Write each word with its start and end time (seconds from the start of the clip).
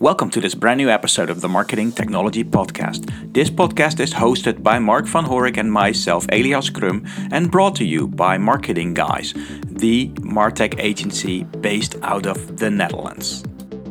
Welcome 0.00 0.30
to 0.30 0.40
this 0.40 0.54
brand 0.54 0.78
new 0.78 0.90
episode 0.90 1.28
of 1.28 1.40
the 1.40 1.48
Marketing 1.48 1.90
Technology 1.90 2.44
Podcast. 2.44 3.10
This 3.32 3.50
podcast 3.50 3.98
is 3.98 4.14
hosted 4.14 4.62
by 4.62 4.78
Mark 4.78 5.06
van 5.06 5.24
Horik 5.24 5.56
and 5.56 5.72
myself, 5.72 6.24
Elias 6.30 6.70
Crum, 6.70 7.04
and 7.32 7.50
brought 7.50 7.74
to 7.74 7.84
you 7.84 8.06
by 8.06 8.38
Marketing 8.38 8.94
Guys, 8.94 9.34
the 9.66 10.10
Martech 10.20 10.78
agency 10.78 11.42
based 11.42 11.96
out 12.02 12.26
of 12.26 12.58
the 12.58 12.70
Netherlands. 12.70 13.42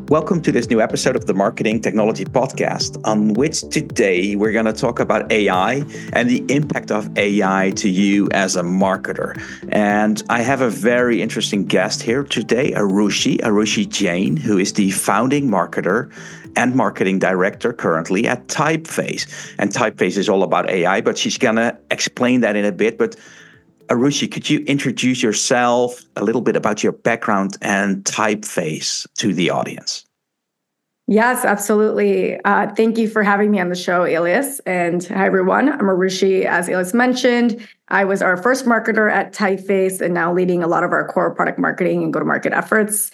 Welcome 0.09 0.41
to 0.43 0.53
this 0.53 0.69
new 0.69 0.79
episode 0.79 1.17
of 1.17 1.25
the 1.25 1.33
Marketing 1.33 1.81
Technology 1.81 2.23
Podcast, 2.23 2.97
on 3.03 3.33
which 3.33 3.59
today 3.67 4.37
we're 4.37 4.53
going 4.53 4.63
to 4.63 4.71
talk 4.71 5.01
about 5.01 5.29
AI 5.29 5.83
and 6.13 6.29
the 6.29 6.45
impact 6.47 6.91
of 6.91 7.17
AI 7.17 7.71
to 7.75 7.89
you 7.89 8.29
as 8.31 8.55
a 8.55 8.61
marketer. 8.61 9.37
And 9.67 10.23
I 10.29 10.43
have 10.43 10.61
a 10.61 10.69
very 10.69 11.21
interesting 11.21 11.65
guest 11.65 12.01
here 12.01 12.23
today, 12.23 12.71
Arushi, 12.71 13.41
Arushi 13.41 13.89
Jain, 13.89 14.37
who 14.37 14.57
is 14.57 14.71
the 14.71 14.91
founding 14.91 15.49
marketer 15.49 16.09
and 16.55 16.73
marketing 16.73 17.19
director 17.19 17.73
currently 17.73 18.29
at 18.29 18.47
Typeface. 18.47 19.55
And 19.59 19.71
Typeface 19.71 20.15
is 20.15 20.29
all 20.29 20.43
about 20.43 20.69
AI, 20.69 21.01
but 21.01 21.17
she's 21.17 21.37
going 21.37 21.57
to 21.57 21.77
explain 21.91 22.39
that 22.41 22.55
in 22.55 22.63
a 22.63 22.71
bit. 22.71 22.97
But 22.97 23.17
Arushi, 23.87 24.31
could 24.31 24.49
you 24.49 24.59
introduce 24.65 25.23
yourself, 25.23 26.01
a 26.15 26.23
little 26.23 26.41
bit 26.41 26.55
about 26.55 26.83
your 26.83 26.91
background 26.91 27.57
and 27.61 28.03
typeface 28.03 29.07
to 29.15 29.33
the 29.33 29.49
audience? 29.49 30.05
Yes, 31.09 31.45
absolutely. 31.45 32.37
Uh, 32.43 32.73
thank 32.75 32.97
you 32.97 33.07
for 33.07 33.23
having 33.23 33.49
me 33.49 33.61
on 33.61 33.69
the 33.69 33.75
show, 33.75 34.03
Elias. 34.03 34.59
And 34.65 35.01
hi, 35.05 35.25
everyone. 35.25 35.69
I'm 35.69 35.79
Arushi. 35.79 36.43
As 36.43 36.67
Elias 36.67 36.93
mentioned, 36.93 37.65
I 37.87 38.03
was 38.03 38.21
our 38.21 38.35
first 38.35 38.65
marketer 38.65 39.09
at 39.09 39.31
Typeface 39.31 40.01
and 40.01 40.13
now 40.13 40.33
leading 40.33 40.63
a 40.63 40.67
lot 40.67 40.83
of 40.83 40.91
our 40.91 41.07
core 41.07 41.33
product 41.33 41.59
marketing 41.59 42.03
and 42.03 42.11
go 42.11 42.19
to 42.19 42.25
market 42.25 42.51
efforts. 42.51 43.09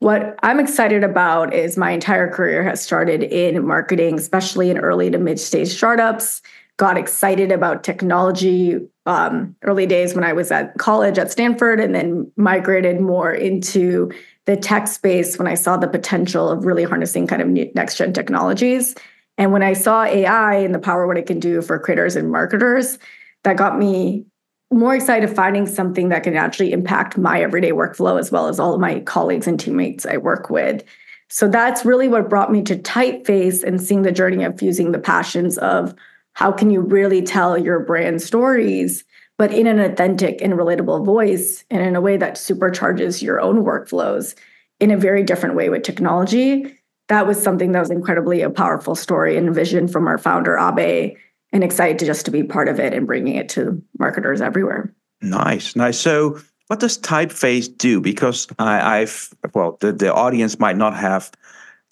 What 0.00 0.36
I'm 0.42 0.58
excited 0.58 1.04
about 1.04 1.54
is 1.54 1.76
my 1.76 1.92
entire 1.92 2.28
career 2.28 2.64
has 2.64 2.82
started 2.82 3.22
in 3.22 3.64
marketing, 3.64 4.18
especially 4.18 4.68
in 4.68 4.78
early 4.78 5.08
to 5.10 5.18
mid 5.18 5.38
stage 5.38 5.68
startups 5.68 6.42
got 6.76 6.98
excited 6.98 7.50
about 7.50 7.84
technology 7.84 8.78
um, 9.06 9.56
early 9.62 9.86
days 9.86 10.14
when 10.14 10.24
I 10.24 10.32
was 10.32 10.50
at 10.50 10.76
college 10.78 11.18
at 11.18 11.32
Stanford, 11.32 11.80
and 11.80 11.94
then 11.94 12.30
migrated 12.36 13.00
more 13.00 13.32
into 13.32 14.10
the 14.44 14.56
tech 14.56 14.86
space 14.88 15.38
when 15.38 15.48
I 15.48 15.54
saw 15.54 15.76
the 15.76 15.88
potential 15.88 16.48
of 16.48 16.66
really 16.66 16.84
harnessing 16.84 17.26
kind 17.26 17.42
of 17.42 17.48
next 17.74 17.96
gen 17.96 18.12
technologies. 18.12 18.94
And 19.38 19.52
when 19.52 19.62
I 19.62 19.72
saw 19.72 20.04
AI 20.04 20.54
and 20.56 20.74
the 20.74 20.78
power 20.78 21.06
what 21.06 21.18
it 21.18 21.26
can 21.26 21.40
do 21.40 21.62
for 21.62 21.78
creators 21.78 22.16
and 22.16 22.30
marketers, 22.30 22.98
that 23.44 23.56
got 23.56 23.78
me 23.78 24.24
more 24.72 24.94
excited 24.94 25.34
finding 25.34 25.66
something 25.66 26.08
that 26.08 26.24
can 26.24 26.36
actually 26.36 26.72
impact 26.72 27.16
my 27.16 27.40
everyday 27.40 27.70
workflow 27.70 28.18
as 28.18 28.32
well 28.32 28.48
as 28.48 28.58
all 28.58 28.74
of 28.74 28.80
my 28.80 29.00
colleagues 29.00 29.46
and 29.46 29.60
teammates 29.60 30.04
I 30.04 30.16
work 30.16 30.50
with. 30.50 30.82
So 31.28 31.48
that's 31.48 31.84
really 31.84 32.08
what 32.08 32.28
brought 32.28 32.50
me 32.50 32.62
to 32.62 32.76
Typeface 32.76 33.62
and 33.62 33.80
seeing 33.80 34.02
the 34.02 34.12
journey 34.12 34.44
of 34.44 34.58
fusing 34.58 34.92
the 34.92 34.98
passions 34.98 35.58
of 35.58 35.94
how 36.36 36.52
can 36.52 36.68
you 36.68 36.82
really 36.82 37.22
tell 37.22 37.56
your 37.56 37.80
brand 37.80 38.20
stories 38.20 39.04
but 39.38 39.54
in 39.54 39.66
an 39.66 39.80
authentic 39.80 40.42
and 40.42 40.52
relatable 40.52 41.02
voice 41.02 41.64
and 41.70 41.80
in 41.80 41.96
a 41.96 42.00
way 42.00 42.18
that 42.18 42.34
supercharges 42.34 43.22
your 43.22 43.40
own 43.40 43.64
workflows 43.64 44.34
in 44.78 44.90
a 44.90 44.98
very 44.98 45.22
different 45.22 45.54
way 45.54 45.70
with 45.70 45.82
technology? 45.82 46.78
That 47.08 47.26
was 47.26 47.42
something 47.42 47.72
that 47.72 47.80
was 47.80 47.90
incredibly 47.90 48.42
a 48.42 48.50
powerful 48.50 48.94
story 48.94 49.38
and 49.38 49.54
vision 49.54 49.88
from 49.88 50.06
our 50.06 50.18
founder 50.18 50.56
Abhay 50.56 51.16
and 51.54 51.64
excited 51.64 51.98
to 52.00 52.04
just 52.04 52.26
to 52.26 52.30
be 52.30 52.42
part 52.42 52.68
of 52.68 52.78
it 52.78 52.92
and 52.92 53.06
bringing 53.06 53.36
it 53.36 53.48
to 53.50 53.82
marketers 53.98 54.42
everywhere. 54.42 54.92
Nice 55.22 55.74
nice. 55.74 55.98
So 55.98 56.38
what 56.66 56.80
does 56.80 56.98
typeface 56.98 57.74
do? 57.78 57.98
Because 57.98 58.46
I, 58.58 59.00
i've 59.00 59.32
well 59.54 59.78
the, 59.80 59.90
the 59.90 60.12
audience 60.12 60.58
might 60.58 60.76
not 60.76 60.94
have 60.94 61.30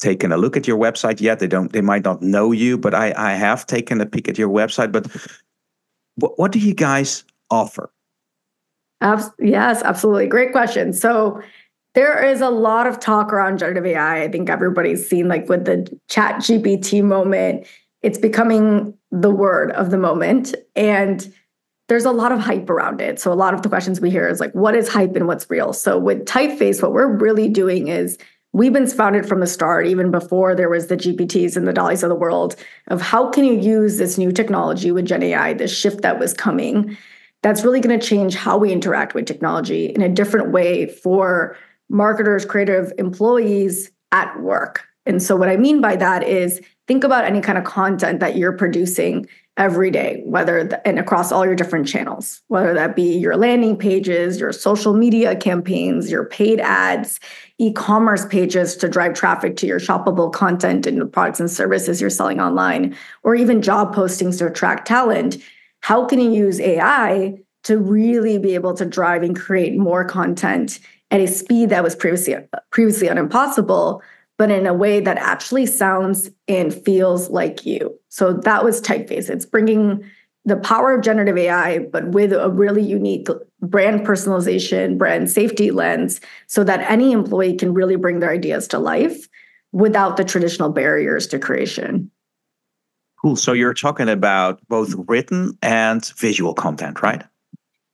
taken 0.05 0.31
a 0.31 0.37
look 0.37 0.57
at 0.57 0.69
your 0.69 0.79
website 0.79 1.21
yet. 1.21 1.41
They 1.41 1.49
don't. 1.49 1.73
They 1.73 1.81
might 1.81 2.05
not 2.05 2.23
know 2.23 2.53
you, 2.53 2.79
but 2.79 2.95
I, 2.95 3.13
I 3.17 3.33
have 3.33 3.67
taken 3.67 4.01
a 4.01 4.07
peek 4.07 4.29
at 4.29 4.39
your 4.39 4.51
website. 4.51 4.93
But 4.93 5.07
what, 6.17 6.39
what 6.39 6.53
do 6.53 6.59
you 6.59 6.75
guys 6.75 7.25
offer? 7.51 7.91
yes, 9.39 9.83
absolutely. 9.83 10.27
Great 10.27 10.53
question. 10.53 10.93
So 10.95 11.43
there 11.95 12.25
is 12.25 12.41
a 12.41 12.49
lot 12.49 12.87
of 12.87 12.99
talk 12.99 13.33
around 13.33 13.59
generative 13.59 13.85
AI. 13.85 14.23
I 14.23 14.29
think 14.29 14.49
everybody's 14.49 15.07
seen 15.07 15.29
like 15.29 15.49
with 15.49 15.67
the 15.67 15.87
chat 16.09 16.37
GPT 16.37 17.03
moment, 17.03 17.67
it's 18.03 18.19
becoming 18.19 18.95
the 19.11 19.31
word 19.31 19.73
of 19.73 19.91
the 19.91 19.99
moment. 19.99 20.55
And 20.75 21.31
there's 21.89 22.07
a 22.07 22.13
lot 22.13 22.33
of 22.33 22.41
hype 22.41 22.71
around 22.71 23.01
it. 23.01 23.21
So 23.21 23.31
a 23.31 23.35
lot 23.35 23.53
of 23.53 23.63
the 23.63 23.69
questions 23.69 24.01
we 24.01 24.11
hear 24.11 24.27
is 24.27 24.41
like, 24.41 24.53
what 24.53 24.75
is 24.75 24.89
hype 24.89 25.15
and 25.17 25.27
what's 25.27 25.49
real? 25.51 25.73
So 25.75 25.99
with 25.99 26.25
Typeface, 26.25 26.83
what 26.83 26.93
we're 26.93 27.15
really 27.15 27.49
doing 27.49 27.89
is 27.89 28.17
we've 28.55 28.73
been 28.73 28.87
founded 28.87 29.27
from 29.27 29.41
the 29.41 29.47
start, 29.47 29.87
even 29.87 30.11
before 30.11 30.55
there 30.55 30.71
was 30.71 30.87
the 30.87 30.97
GPTs 30.97 31.57
and 31.57 31.67
the 31.67 31.73
DALL-E's 31.73 32.05
of 32.05 32.09
the 32.09 32.15
world, 32.15 32.55
of 32.87 33.03
how 33.03 33.29
can 33.29 33.45
you 33.45 33.59
use 33.59 33.99
this 33.99 34.17
new 34.17 34.33
technology 34.33 34.93
with 34.93 35.05
Gen 35.05 35.25
AI, 35.25 35.53
this 35.53 35.77
shift 35.77 36.03
that 36.03 36.21
was 36.21 36.33
coming, 36.33 36.97
that's 37.43 37.65
really 37.65 37.81
going 37.81 37.99
to 37.99 38.07
change 38.07 38.37
how 38.37 38.57
we 38.57 38.73
interact 38.73 39.13
with 39.13 39.27
technology 39.27 39.87
in 39.87 40.01
a 40.01 40.09
different 40.09 40.53
way 40.53 40.87
for 40.87 41.57
marketers, 41.91 42.47
creative 42.47 42.93
employees 42.97 43.91
at 44.13 44.41
work. 44.41 44.87
And 45.05 45.23
so, 45.23 45.37
what 45.37 45.51
I 45.51 45.57
mean 45.57 45.81
by 45.81 45.97
that 45.97 46.23
is 46.23 46.61
think 46.87 47.05
about 47.05 47.25
any 47.25 47.41
kind 47.41 47.59
of 47.59 47.65
content 47.65 48.21
that 48.21 48.37
you're 48.37 48.57
producing 48.57 49.27
every 49.57 49.91
day, 49.91 50.21
whether 50.25 50.65
the, 50.65 50.87
and 50.87 50.99
across 50.99 51.31
all 51.31 51.45
your 51.45 51.55
different 51.55 51.87
channels, 51.87 52.43
whether 52.49 52.75
that 52.75 52.97
be 52.97 53.17
your 53.17 53.37
landing 53.37 53.77
pages, 53.77 54.41
your 54.41 54.53
social 54.53 54.95
media 54.95 55.37
campaigns, 55.37 56.11
your 56.11 56.25
paid 56.25 56.59
ads, 56.61 57.21
e-commerce 57.59 58.27
pages 58.27 58.77
to 58.77 58.89
drive 58.89 59.15
traffic 59.15 59.57
to 59.57 59.67
your 59.67 59.79
shoppable 59.79 60.33
content 60.33 60.87
and 60.87 61.01
the 61.01 61.07
products 61.07 61.39
and 61.39 61.51
services 61.51 62.01
you're 62.01 62.11
selling 62.11 62.41
online, 62.41 62.97
or 63.23 63.37
even 63.37 63.63
job 63.63 63.95
postings 63.95 64.39
to 64.39 64.47
attract 64.47 64.89
talent. 64.89 65.37
How 65.81 66.05
can 66.05 66.19
you 66.19 66.33
use 66.33 66.59
AI 66.59 67.39
to 67.63 67.79
really 67.79 68.39
be 68.39 68.55
able 68.55 68.75
to 68.75 68.85
drive 68.85 69.23
and 69.23 69.39
create 69.39 69.77
more 69.77 70.05
content 70.05 70.81
at 71.13 71.21
a 71.21 71.29
speed 71.29 71.71
that 71.71 71.85
was 71.85 71.95
previously 71.95 72.37
previously 72.71 73.07
unimpossible? 73.07 74.01
But 74.39 74.51
in 74.51 74.67
a 74.67 74.75
way 74.75 75.01
that 75.01 75.17
actually 75.19 75.67
sounds 75.67 76.31
and 76.49 76.75
feels 76.75 77.31
like 77.31 77.65
you. 77.65 77.97
So 78.09 78.33
that 78.33 78.65
was 78.65 78.81
Typeface. 78.81 79.31
It's 79.31 79.47
bringing 79.47 80.05
the 80.45 80.57
power 80.57 80.95
of 80.95 81.03
generative 81.03 81.39
AI, 81.39 81.79
but 81.79 82.09
with 82.09 82.33
a 82.33 82.51
really 82.51 82.83
unique 82.83 83.29
brand 83.63 84.07
personalization, 84.07 84.99
brand 84.99 85.31
safety 85.31 85.71
lens, 85.71 86.21
so 86.47 86.65
that 86.65 86.81
any 86.91 87.13
employee 87.13 87.57
can 87.57 87.73
really 87.73 87.97
bring 87.97 88.21
their 88.21 88.31
ideas 88.31 88.69
to 88.69 88.79
life 88.79 89.29
without 89.73 90.17
the 90.17 90.25
traditional 90.25 90.71
barriers 90.71 91.27
to 91.29 91.39
creation. 91.39 92.11
Cool. 93.21 93.37
So 93.37 93.53
you're 93.55 93.73
talking 93.73 94.09
about 94.09 94.61
both 94.69 94.95
written 95.09 95.57
and 95.63 96.05
visual 96.17 96.53
content, 96.53 97.01
right? 97.03 97.25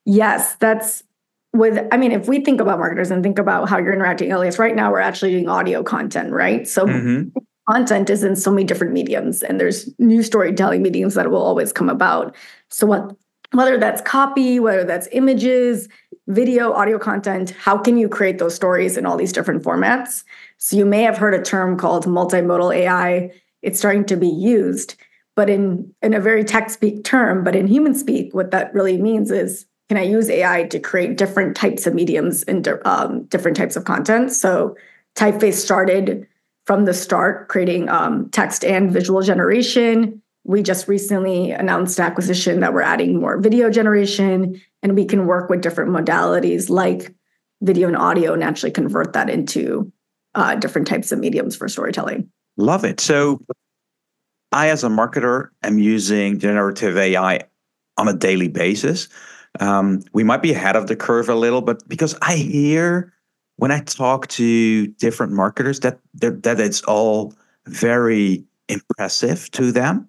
Yes, 0.04 0.56
that's 0.56 1.04
with 1.52 1.86
i 1.92 1.96
mean 1.96 2.12
if 2.12 2.28
we 2.28 2.40
think 2.40 2.60
about 2.60 2.78
marketers 2.78 3.10
and 3.10 3.22
think 3.22 3.38
about 3.38 3.68
how 3.68 3.78
you're 3.78 3.92
interacting 3.92 4.30
elias 4.32 4.58
right 4.58 4.76
now 4.76 4.90
we're 4.90 5.00
actually 5.00 5.32
doing 5.32 5.48
audio 5.48 5.82
content 5.82 6.32
right? 6.32 6.66
So 6.66 6.86
mm-hmm. 6.86 7.38
content 7.68 8.10
is 8.10 8.24
in 8.24 8.36
so 8.36 8.50
many 8.50 8.64
different 8.64 8.92
mediums 8.92 9.42
and 9.42 9.60
there's 9.60 9.88
new 9.98 10.22
storytelling 10.22 10.82
mediums 10.82 11.14
that 11.14 11.30
will 11.30 11.42
always 11.42 11.72
come 11.72 11.88
about. 11.88 12.34
So 12.68 12.86
what 12.86 13.14
whether 13.52 13.78
that's 13.78 14.00
copy 14.02 14.60
whether 14.60 14.84
that's 14.84 15.08
images 15.10 15.88
video 16.28 16.72
audio 16.72 16.98
content 16.98 17.50
how 17.50 17.76
can 17.76 17.96
you 17.96 18.08
create 18.08 18.38
those 18.38 18.54
stories 18.54 18.96
in 18.96 19.06
all 19.06 19.16
these 19.16 19.32
different 19.32 19.62
formats? 19.62 20.24
So 20.58 20.76
you 20.76 20.86
may 20.86 21.02
have 21.02 21.18
heard 21.18 21.34
a 21.34 21.42
term 21.42 21.76
called 21.76 22.06
multimodal 22.06 22.74
ai 22.74 23.32
it's 23.62 23.78
starting 23.78 24.04
to 24.06 24.16
be 24.16 24.28
used 24.28 24.94
but 25.36 25.50
in 25.50 25.92
in 26.02 26.14
a 26.14 26.20
very 26.20 26.44
tech 26.44 26.70
speak 26.70 27.02
term 27.04 27.42
but 27.42 27.56
in 27.56 27.66
human 27.66 27.94
speak 27.94 28.32
what 28.34 28.52
that 28.52 28.72
really 28.72 28.98
means 28.98 29.30
is 29.30 29.66
can 29.90 29.96
I 29.96 30.02
use 30.02 30.30
AI 30.30 30.68
to 30.68 30.78
create 30.78 31.16
different 31.16 31.56
types 31.56 31.84
of 31.84 31.94
mediums 31.94 32.44
and 32.44 32.68
um, 32.84 33.24
different 33.24 33.56
types 33.56 33.74
of 33.74 33.86
content? 33.86 34.30
So 34.30 34.76
Typeface 35.16 35.54
started 35.54 36.28
from 36.64 36.84
the 36.84 36.94
start 36.94 37.48
creating 37.48 37.88
um, 37.88 38.30
text 38.30 38.64
and 38.64 38.92
visual 38.92 39.20
generation. 39.20 40.22
We 40.44 40.62
just 40.62 40.86
recently 40.86 41.50
announced 41.50 41.98
acquisition 41.98 42.60
that 42.60 42.72
we're 42.72 42.82
adding 42.82 43.18
more 43.18 43.40
video 43.40 43.68
generation, 43.68 44.62
and 44.80 44.94
we 44.94 45.04
can 45.04 45.26
work 45.26 45.50
with 45.50 45.60
different 45.60 45.90
modalities 45.90 46.70
like 46.70 47.12
video 47.60 47.88
and 47.88 47.96
audio 47.96 48.32
and 48.32 48.44
actually 48.44 48.70
convert 48.70 49.12
that 49.14 49.28
into 49.28 49.92
uh, 50.36 50.54
different 50.54 50.86
types 50.86 51.10
of 51.10 51.18
mediums 51.18 51.56
for 51.56 51.68
storytelling. 51.68 52.30
Love 52.56 52.84
it. 52.84 53.00
So, 53.00 53.40
I, 54.52 54.68
as 54.68 54.84
a 54.84 54.88
marketer, 54.88 55.48
am 55.64 55.80
using 55.80 56.38
generative 56.38 56.96
AI 56.96 57.40
on 57.96 58.06
a 58.06 58.14
daily 58.14 58.46
basis. 58.46 59.08
Um, 59.58 60.02
we 60.12 60.22
might 60.22 60.42
be 60.42 60.52
ahead 60.52 60.76
of 60.76 60.86
the 60.86 60.96
curve 60.96 61.28
a 61.28 61.34
little, 61.34 61.60
but 61.60 61.86
because 61.88 62.16
I 62.22 62.36
hear 62.36 63.12
when 63.56 63.70
I 63.70 63.80
talk 63.80 64.28
to 64.28 64.86
different 64.86 65.32
marketers 65.32 65.80
that 65.80 65.98
that 66.14 66.60
it's 66.60 66.82
all 66.82 67.34
very 67.66 68.44
impressive 68.68 69.50
to 69.52 69.72
them, 69.72 70.08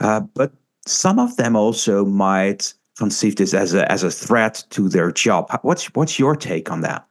uh, 0.00 0.20
but 0.20 0.52
some 0.86 1.18
of 1.18 1.36
them 1.36 1.56
also 1.56 2.04
might 2.04 2.72
conceive 2.96 3.36
this 3.36 3.54
as 3.54 3.74
a 3.74 3.90
as 3.90 4.02
a 4.02 4.10
threat 4.10 4.64
to 4.70 4.88
their 4.88 5.12
job. 5.12 5.50
What's 5.62 5.86
what's 5.94 6.18
your 6.18 6.34
take 6.34 6.70
on 6.70 6.80
that? 6.80 7.06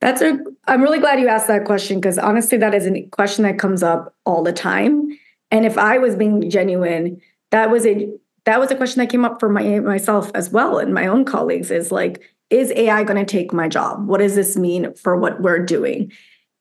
That's 0.00 0.22
a 0.22 0.38
I'm 0.66 0.82
really 0.82 0.98
glad 0.98 1.18
you 1.20 1.28
asked 1.28 1.48
that 1.48 1.64
question 1.64 1.98
because 1.98 2.18
honestly 2.18 2.58
that 2.58 2.74
is 2.74 2.86
a 2.86 3.02
question 3.10 3.44
that 3.44 3.58
comes 3.58 3.82
up 3.82 4.14
all 4.24 4.42
the 4.42 4.52
time. 4.52 5.18
And 5.50 5.66
if 5.66 5.76
I 5.76 5.98
was 5.98 6.14
being 6.14 6.48
genuine, 6.48 7.20
that 7.50 7.70
was 7.70 7.84
a 7.84 8.08
that 8.44 8.60
was 8.60 8.70
a 8.70 8.76
question 8.76 9.00
that 9.00 9.10
came 9.10 9.24
up 9.24 9.40
for 9.40 9.48
my 9.48 9.80
myself 9.80 10.30
as 10.34 10.50
well 10.50 10.78
and 10.78 10.94
my 10.94 11.06
own 11.06 11.24
colleagues 11.24 11.70
is 11.70 11.92
like 11.92 12.22
is 12.50 12.72
AI 12.72 13.04
going 13.04 13.24
to 13.24 13.30
take 13.30 13.52
my 13.52 13.68
job? 13.68 14.08
What 14.08 14.18
does 14.18 14.34
this 14.34 14.56
mean 14.56 14.92
for 14.94 15.16
what 15.16 15.40
we're 15.40 15.64
doing? 15.64 16.10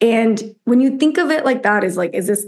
And 0.01 0.55
when 0.65 0.79
you 0.79 0.99
think 0.99 1.17
of 1.17 1.31
it 1.31 1.45
like 1.45 1.63
that 1.63 1.83
is 1.83 1.97
like 1.97 2.13
is 2.13 2.27
this 2.27 2.45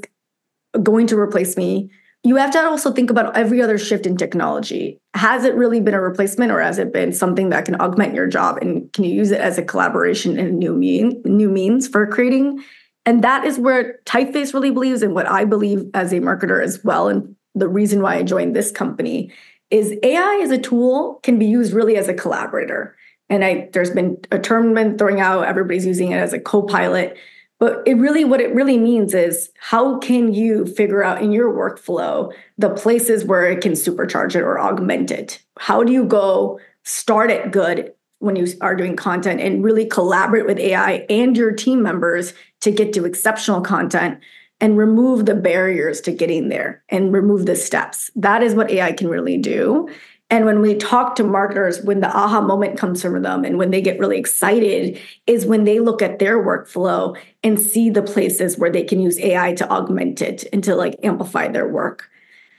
going 0.84 1.08
to 1.08 1.18
replace 1.18 1.58
me? 1.58 1.90
you 2.24 2.36
have 2.36 2.52
to 2.52 2.62
also 2.62 2.92
think 2.92 3.10
about 3.10 3.36
every 3.36 3.62
other 3.62 3.78
shift 3.78 4.06
in 4.06 4.16
technology. 4.16 5.00
Has 5.16 5.44
it 5.44 5.56
really 5.56 5.80
been 5.80 5.96
a 5.96 6.02
replacement 6.02 6.52
or 6.52 6.62
has 6.62 6.78
it 6.78 6.94
been 6.94 7.12
something 7.14 7.50
that 7.50 7.66
can 7.66 7.80
augment 7.82 8.14
your 8.14 8.28
job 8.28 8.60
and 8.62 8.92
can 8.94 9.04
you 9.04 9.14
use 9.14 9.32
it 9.32 9.42
as 9.42 9.58
a 9.58 9.64
collaboration 9.64 10.38
and 10.38 10.60
new 10.60 10.76
mean 10.76 11.22
new 11.26 11.50
means 11.50 11.88
for 11.88 12.06
creating? 12.06 12.64
And 13.08 13.24
that 13.24 13.46
is 13.46 13.58
where 13.58 14.00
Typeface 14.06 14.54
really 14.54 14.70
believes 14.70 15.02
and 15.02 15.16
what 15.16 15.28
I 15.28 15.46
believe 15.46 15.90
as 15.96 16.14
a 16.14 16.20
marketer 16.20 16.64
as 16.64 16.84
well. 16.84 17.08
And 17.08 17.36
the 17.56 17.68
reason 17.68 18.02
why 18.02 18.16
I 18.16 18.24
joined 18.24 18.56
this 18.56 18.72
company 18.72 19.32
is 19.70 19.96
AI 20.04 20.42
as 20.44 20.52
a 20.52 20.58
tool 20.58 21.20
can 21.24 21.40
be 21.40 21.46
used 21.46 21.74
really 21.74 21.98
as 21.98 22.08
a 22.08 22.14
collaborator. 22.14 22.96
And 23.30 23.44
I 23.44 23.70
there's 23.74 23.92
been 23.92 24.18
a 24.32 24.40
term 24.40 24.74
been 24.74 24.98
throwing 24.98 25.22
out, 25.22 25.46
everybody's 25.46 25.86
using 25.86 26.12
it 26.12 26.18
as 26.18 26.34
a 26.34 26.40
co-pilot. 26.40 27.18
But 27.60 27.84
it 27.86 27.94
really, 27.94 28.26
what 28.26 28.42
it 28.42 28.54
really 28.56 28.80
means 28.80 29.14
is 29.14 29.52
how 29.60 30.00
can 30.00 30.34
you 30.34 30.66
figure 30.66 31.04
out 31.04 31.22
in 31.22 31.32
your 31.32 31.54
workflow 31.54 32.34
the 32.58 32.72
places 32.72 33.24
where 33.24 33.46
it 33.46 33.62
can 33.62 33.74
supercharge 33.74 34.36
it 34.36 34.42
or 34.42 34.60
augment 34.60 35.12
it? 35.12 35.44
How 35.60 35.84
do 35.84 35.94
you 35.94 36.04
go 36.04 36.60
start 36.84 37.30
it 37.30 37.52
good 37.52 37.94
when 38.18 38.36
you 38.36 38.48
are 38.62 38.76
doing 38.76 38.96
content 38.96 39.42
and 39.42 39.64
really 39.64 39.86
collaborate 39.86 40.48
with 40.48 40.58
AI 40.58 41.06
and 41.08 41.38
your 41.38 41.52
team 41.52 41.84
members 41.84 42.34
to 42.62 42.72
get 42.72 42.94
to 42.94 43.06
exceptional 43.06 43.62
content 43.62 44.20
and 44.62 44.78
remove 44.78 45.26
the 45.26 45.36
barriers 45.36 46.00
to 46.02 46.12
getting 46.12 46.50
there 46.50 46.84
and 46.90 47.12
remove 47.12 47.46
the 47.46 47.56
steps? 47.56 48.10
That 48.16 48.44
is 48.44 48.56
what 48.56 48.72
AI 48.72 48.94
can 48.94 49.10
really 49.10 49.38
do. 49.38 49.90
And 50.30 50.46
when 50.46 50.62
we 50.62 50.76
talk 50.76 51.16
to 51.16 51.26
marketers, 51.26 51.82
when 51.82 52.00
the 52.00 52.08
aha 52.08 52.40
moment 52.40 52.80
comes 52.80 53.02
from 53.02 53.22
them 53.22 53.44
and 53.44 53.58
when 53.58 53.72
they 53.72 53.82
get 53.82 54.00
really 54.00 54.18
excited, 54.18 54.98
is 55.28 55.46
when 55.46 55.66
they 55.66 55.82
look 55.82 56.02
at 56.02 56.20
their 56.20 56.42
workflow 56.42 57.18
and 57.44 57.60
see 57.60 57.90
the 57.90 58.02
places 58.02 58.58
where 58.58 58.72
they 58.72 58.84
can 58.84 59.02
use 59.02 59.20
AI 59.20 59.54
to 59.56 59.70
augment 59.70 60.22
it 60.22 60.46
and 60.54 60.64
to 60.64 60.74
like 60.74 60.96
amplify 61.04 61.50
their 61.50 61.68
work. 61.68 62.10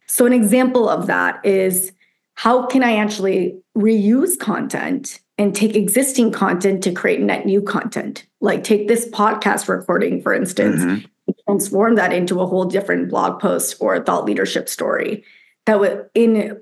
So, 0.07 0.27
an 0.27 0.35
example 0.35 0.87
of 0.87 1.07
that 1.07 1.45
is 1.47 1.93
how 2.35 2.67
can 2.67 2.83
I 2.83 2.97
actually 2.97 3.59
reuse 3.77 4.39
content 4.39 5.21
and 5.39 5.57
take 5.57 5.75
existing 5.75 6.33
content 6.33 6.83
to 6.85 6.93
create 6.93 7.21
net 7.21 7.47
new 7.47 7.63
content? 7.63 8.27
Like, 8.43 8.65
take 8.65 8.89
this 8.89 9.09
podcast 9.09 9.69
recording, 9.69 10.21
for 10.21 10.35
instance, 10.35 10.83
mm-hmm. 10.83 11.07
Transform 11.53 11.95
that 11.97 12.13
into 12.13 12.41
a 12.41 12.47
whole 12.47 12.65
different 12.65 13.09
blog 13.09 13.41
post 13.41 13.77
or 13.81 14.03
thought 14.03 14.25
leadership 14.25 14.69
story 14.69 15.25
that 15.67 15.79
would, 15.79 16.09
in 16.15 16.61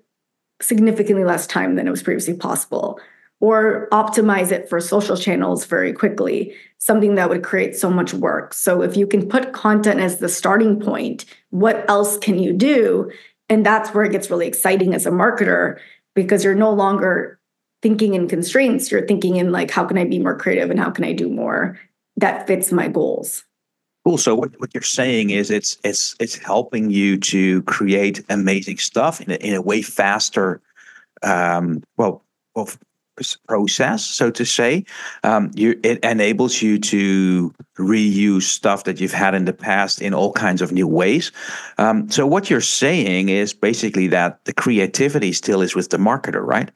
significantly 0.60 1.24
less 1.24 1.46
time 1.46 1.76
than 1.76 1.86
it 1.86 1.90
was 1.90 2.02
previously 2.02 2.34
possible 2.34 3.00
or 3.40 3.88
optimize 3.90 4.52
it 4.52 4.68
for 4.68 4.80
social 4.80 5.16
channels 5.16 5.64
very 5.64 5.94
quickly, 5.94 6.54
something 6.76 7.14
that 7.14 7.30
would 7.30 7.42
create 7.42 7.74
so 7.74 7.90
much 7.90 8.12
work. 8.12 8.52
So 8.52 8.82
if 8.82 8.96
you 8.96 9.06
can 9.06 9.26
put 9.26 9.54
content 9.54 10.00
as 10.00 10.18
the 10.18 10.28
starting 10.28 10.78
point, 10.78 11.24
what 11.48 11.88
else 11.88 12.18
can 12.18 12.38
you 12.38 12.52
do? 12.52 13.10
And 13.48 13.64
that's 13.64 13.94
where 13.94 14.04
it 14.04 14.12
gets 14.12 14.30
really 14.30 14.46
exciting 14.46 14.94
as 14.94 15.06
a 15.06 15.10
marketer 15.10 15.78
because 16.14 16.44
you're 16.44 16.54
no 16.54 16.70
longer 16.70 17.40
thinking 17.80 18.12
in 18.12 18.28
constraints, 18.28 18.90
you're 18.90 19.06
thinking 19.06 19.36
in 19.36 19.52
like 19.52 19.70
how 19.70 19.86
can 19.86 19.96
I 19.96 20.04
be 20.04 20.18
more 20.18 20.36
creative 20.36 20.70
and 20.70 20.78
how 20.78 20.90
can 20.90 21.04
I 21.04 21.14
do 21.14 21.30
more 21.30 21.78
that 22.16 22.46
fits 22.46 22.70
my 22.70 22.88
goals. 22.88 23.44
Cool. 24.04 24.18
So 24.18 24.34
what, 24.34 24.58
what 24.60 24.74
you're 24.74 24.82
saying 24.82 25.30
is 25.30 25.50
it's 25.50 25.76
it's 25.84 26.16
it's 26.18 26.36
helping 26.36 26.90
you 26.90 27.18
to 27.18 27.62
create 27.62 28.24
amazing 28.30 28.78
stuff 28.78 29.20
in 29.20 29.30
a, 29.30 29.34
in 29.36 29.54
a 29.54 29.60
way 29.60 29.82
faster, 29.82 30.62
um, 31.22 31.82
well, 31.98 32.24
well, 32.54 32.68
process, 33.48 34.04
so 34.04 34.30
to 34.30 34.44
say. 34.44 34.84
Um, 35.24 35.50
you 35.54 35.78
it 35.82 36.02
enables 36.04 36.62
you 36.62 36.78
to 36.78 37.52
reuse 37.78 38.42
stuff 38.42 38.84
that 38.84 39.00
you've 39.00 39.12
had 39.12 39.34
in 39.34 39.44
the 39.44 39.52
past 39.52 40.00
in 40.00 40.14
all 40.14 40.32
kinds 40.32 40.62
of 40.62 40.72
new 40.72 40.86
ways. 40.86 41.32
Um, 41.78 42.10
so 42.10 42.26
what 42.26 42.50
you're 42.50 42.60
saying 42.60 43.28
is 43.28 43.52
basically 43.52 44.08
that 44.08 44.44
the 44.44 44.52
creativity 44.52 45.32
still 45.32 45.62
is 45.62 45.74
with 45.74 45.90
the 45.90 45.98
marketer, 45.98 46.44
right? 46.44 46.70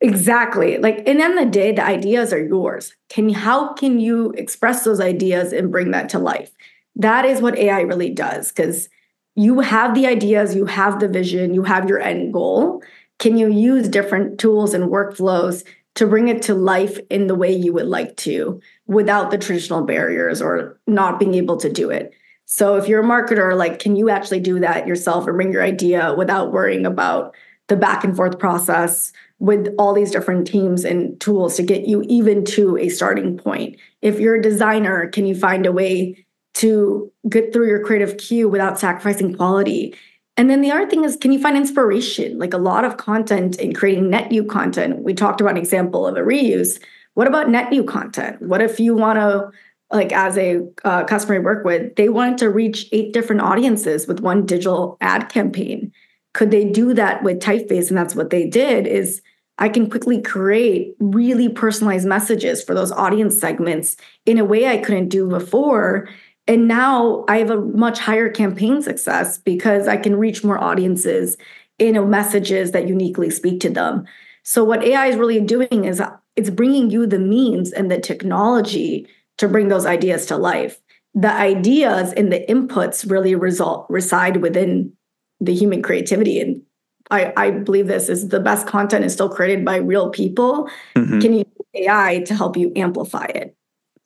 Exactly. 0.00 0.76
Like, 0.78 1.02
and 1.08 1.18
then 1.18 1.36
the 1.36 1.46
day, 1.46 1.72
the 1.72 1.84
ideas 1.84 2.32
are 2.32 2.44
yours. 2.44 2.92
Can 3.08 3.30
how 3.30 3.72
can 3.74 3.98
you 3.98 4.30
express 4.32 4.84
those 4.84 5.00
ideas 5.00 5.52
and 5.52 5.72
bring 5.72 5.90
that 5.92 6.08
to 6.10 6.18
life? 6.18 6.50
That 6.96 7.24
is 7.24 7.40
what 7.40 7.56
AI 7.58 7.80
really 7.80 8.10
does 8.10 8.52
because 8.52 8.88
you 9.34 9.60
have 9.60 9.94
the 9.94 10.06
ideas, 10.06 10.54
you 10.54 10.66
have 10.66 11.00
the 11.00 11.08
vision, 11.08 11.54
you 11.54 11.62
have 11.62 11.88
your 11.88 12.00
end 12.00 12.32
goal. 12.32 12.82
Can 13.18 13.38
you 13.38 13.50
use 13.50 13.88
different 13.88 14.38
tools 14.38 14.74
and 14.74 14.84
workflows 14.90 15.64
to 15.94 16.06
bring 16.06 16.28
it 16.28 16.42
to 16.42 16.54
life 16.54 16.98
in 17.08 17.26
the 17.26 17.34
way 17.34 17.50
you 17.54 17.72
would 17.72 17.86
like 17.86 18.16
to 18.18 18.60
without 18.86 19.30
the 19.30 19.38
traditional 19.38 19.82
barriers 19.84 20.42
or 20.42 20.78
not 20.86 21.18
being 21.18 21.34
able 21.34 21.56
to 21.56 21.72
do 21.72 21.88
it? 21.90 22.12
So 22.44 22.76
if 22.76 22.86
you're 22.86 23.02
a 23.02 23.06
marketer, 23.06 23.56
like, 23.56 23.78
can 23.78 23.96
you 23.96 24.10
actually 24.10 24.40
do 24.40 24.60
that 24.60 24.86
yourself 24.86 25.26
and 25.26 25.36
bring 25.36 25.52
your 25.52 25.62
idea 25.62 26.14
without 26.16 26.52
worrying 26.52 26.84
about 26.86 27.34
the 27.68 27.76
back 27.76 28.04
and 28.04 28.16
forth 28.16 28.38
process? 28.38 29.12
with 29.38 29.74
all 29.78 29.92
these 29.92 30.10
different 30.10 30.46
teams 30.46 30.84
and 30.84 31.18
tools 31.20 31.56
to 31.56 31.62
get 31.62 31.86
you 31.86 32.02
even 32.08 32.44
to 32.44 32.76
a 32.78 32.88
starting 32.88 33.36
point. 33.36 33.76
If 34.02 34.18
you're 34.18 34.36
a 34.36 34.42
designer, 34.42 35.08
can 35.08 35.26
you 35.26 35.34
find 35.34 35.66
a 35.66 35.72
way 35.72 36.24
to 36.54 37.12
get 37.28 37.52
through 37.52 37.68
your 37.68 37.84
creative 37.84 38.16
queue 38.16 38.48
without 38.48 38.78
sacrificing 38.78 39.34
quality? 39.34 39.94
And 40.38 40.48
then 40.48 40.62
the 40.62 40.70
other 40.70 40.88
thing 40.88 41.04
is, 41.04 41.16
can 41.16 41.32
you 41.32 41.40
find 41.40 41.56
inspiration? 41.56 42.38
Like 42.38 42.54
a 42.54 42.58
lot 42.58 42.84
of 42.84 42.96
content 42.96 43.58
in 43.58 43.74
creating 43.74 44.10
net 44.10 44.30
new 44.30 44.44
content. 44.44 45.02
We 45.02 45.12
talked 45.12 45.40
about 45.40 45.52
an 45.52 45.58
example 45.58 46.06
of 46.06 46.16
a 46.16 46.20
reuse. 46.20 46.80
What 47.14 47.26
about 47.26 47.50
net 47.50 47.70
new 47.70 47.84
content? 47.84 48.40
What 48.40 48.62
if 48.62 48.80
you 48.80 48.94
want 48.94 49.18
to, 49.18 49.50
like, 49.90 50.12
as 50.12 50.36
a 50.36 50.62
uh, 50.84 51.04
customer 51.04 51.36
I 51.36 51.38
work 51.38 51.64
with, 51.64 51.94
they 51.96 52.10
wanted 52.10 52.38
to 52.38 52.50
reach 52.50 52.86
eight 52.92 53.12
different 53.12 53.42
audiences 53.42 54.06
with 54.06 54.20
one 54.20 54.44
digital 54.44 54.98
ad 55.00 55.30
campaign? 55.30 55.92
Could 56.36 56.50
they 56.50 56.66
do 56.66 56.92
that 56.92 57.22
with 57.22 57.40
typeface? 57.40 57.88
And 57.88 57.96
that's 57.96 58.14
what 58.14 58.28
they 58.28 58.46
did 58.46 58.86
is 58.86 59.22
i 59.58 59.70
can 59.70 59.88
quickly 59.88 60.20
create 60.20 60.94
really 61.00 61.48
personalized 61.48 62.06
messages 62.06 62.62
for 62.62 62.74
those 62.74 62.92
audience 62.92 63.40
segments 63.40 63.96
in 64.26 64.36
a 64.36 64.44
way 64.44 64.66
i 64.66 64.76
couldn't 64.76 65.08
do 65.08 65.26
before. 65.26 66.08
And 66.46 66.68
now 66.68 67.24
i 67.26 67.38
have 67.38 67.50
a 67.50 67.62
much 67.62 67.98
higher 67.98 68.28
campaign 68.28 68.82
success 68.82 69.38
because 69.38 69.88
i 69.88 69.96
can 69.96 70.16
reach 70.16 70.44
more 70.44 70.62
audiences 70.62 71.38
in 71.78 72.10
messages 72.10 72.72
that 72.72 72.86
uniquely 72.86 73.30
speak 73.30 73.60
to 73.60 73.70
them. 73.70 74.04
So 74.42 74.62
what 74.62 74.84
ai 74.84 75.06
is 75.06 75.16
really 75.16 75.40
doing 75.40 75.86
is 75.86 76.02
it's 76.36 76.50
bringing 76.50 76.90
you 76.90 77.06
the 77.06 77.18
means 77.18 77.72
and 77.72 77.90
the 77.90 77.98
technology 77.98 79.08
to 79.38 79.48
bring 79.48 79.68
those 79.68 79.86
ideas 79.86 80.26
to 80.26 80.36
life. 80.36 80.78
The 81.14 81.32
ideas 81.32 82.12
and 82.12 82.30
the 82.30 82.44
inputs 82.46 83.10
really 83.10 83.34
result 83.34 83.86
reside 83.88 84.42
within 84.42 84.92
the 85.40 85.54
human 85.54 85.82
creativity 85.82 86.40
and 86.40 86.62
I, 87.10 87.32
I 87.36 87.50
believe 87.50 87.86
this 87.86 88.08
is 88.08 88.28
the 88.28 88.40
best 88.40 88.66
content 88.66 89.04
is 89.04 89.12
still 89.12 89.28
created 89.28 89.64
by 89.64 89.76
real 89.76 90.10
people. 90.10 90.68
Mm-hmm. 90.96 91.20
Can 91.20 91.32
you 91.34 91.38
use 91.38 91.86
AI 91.88 92.24
to 92.26 92.34
help 92.34 92.56
you 92.56 92.72
amplify 92.74 93.26
it? 93.26 93.56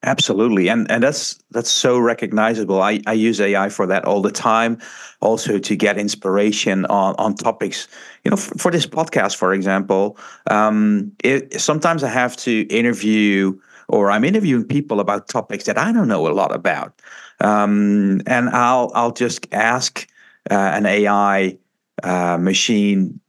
Absolutely, 0.03 0.69
and 0.69 0.91
and 0.91 1.03
that's 1.03 1.39
that's 1.51 1.69
so 1.69 1.99
recognizable. 1.99 2.81
I, 2.81 3.03
I 3.07 3.13
use 3.13 3.39
AI 3.39 3.69
for 3.69 3.87
that 3.87 4.07
all 4.07 4.23
the 4.23 4.31
time, 4.31 4.79
also 5.21 5.59
to 5.59 5.77
get 5.77 5.99
inspiration 5.99 6.87
on 6.87 7.15
on 7.19 7.35
topics. 7.35 7.87
You 8.25 8.31
know, 8.31 8.39
for, 8.39 8.57
for 8.57 8.71
this 8.73 8.87
podcast, 8.87 9.37
for 9.37 9.53
example, 9.53 10.17
um, 10.51 11.13
it, 11.23 11.61
sometimes 11.61 12.03
I 12.03 12.09
have 12.09 12.35
to 12.39 12.63
interview 12.69 13.59
or 13.89 14.11
I'm 14.11 14.25
interviewing 14.25 14.65
people 14.65 15.01
about 15.01 15.29
topics 15.29 15.65
that 15.65 15.77
I 15.77 15.93
don't 15.93 16.09
know 16.09 16.27
a 16.29 16.33
lot 16.33 16.55
about, 16.55 16.99
um, 17.41 18.23
and 18.27 18.49
I'll 18.49 18.91
I'll 18.95 19.13
just 19.13 19.47
ask 19.53 20.07
uh, 20.51 20.55
an 20.55 20.87
AI 20.87 21.59
uh, 22.03 22.39
machine, 22.39 23.21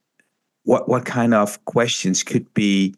what 0.64 0.88
what 0.88 1.06
kind 1.06 1.34
of 1.34 1.64
questions 1.66 2.24
could 2.24 2.54
be 2.54 2.96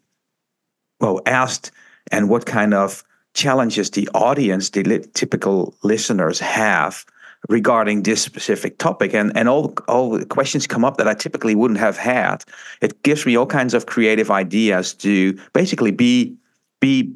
well 1.00 1.20
asked, 1.26 1.70
and 2.12 2.28
what 2.28 2.46
kind 2.46 2.74
of 2.74 3.04
challenges 3.34 3.90
the 3.90 4.08
audience, 4.14 4.70
the 4.70 4.82
li- 4.84 5.04
typical 5.14 5.74
listeners 5.82 6.38
have 6.40 7.04
regarding 7.48 8.02
this 8.02 8.22
specific 8.22 8.78
topic. 8.78 9.14
And 9.14 9.36
and 9.36 9.48
all 9.48 9.74
all 9.88 10.10
the 10.10 10.26
questions 10.26 10.66
come 10.66 10.84
up 10.84 10.96
that 10.96 11.08
I 11.08 11.14
typically 11.14 11.54
wouldn't 11.54 11.80
have 11.80 11.96
had. 11.96 12.44
It 12.80 13.02
gives 13.02 13.26
me 13.26 13.36
all 13.36 13.46
kinds 13.46 13.74
of 13.74 13.86
creative 13.86 14.30
ideas 14.30 14.94
to 14.94 15.38
basically 15.52 15.90
be 15.90 16.36
be 16.80 17.12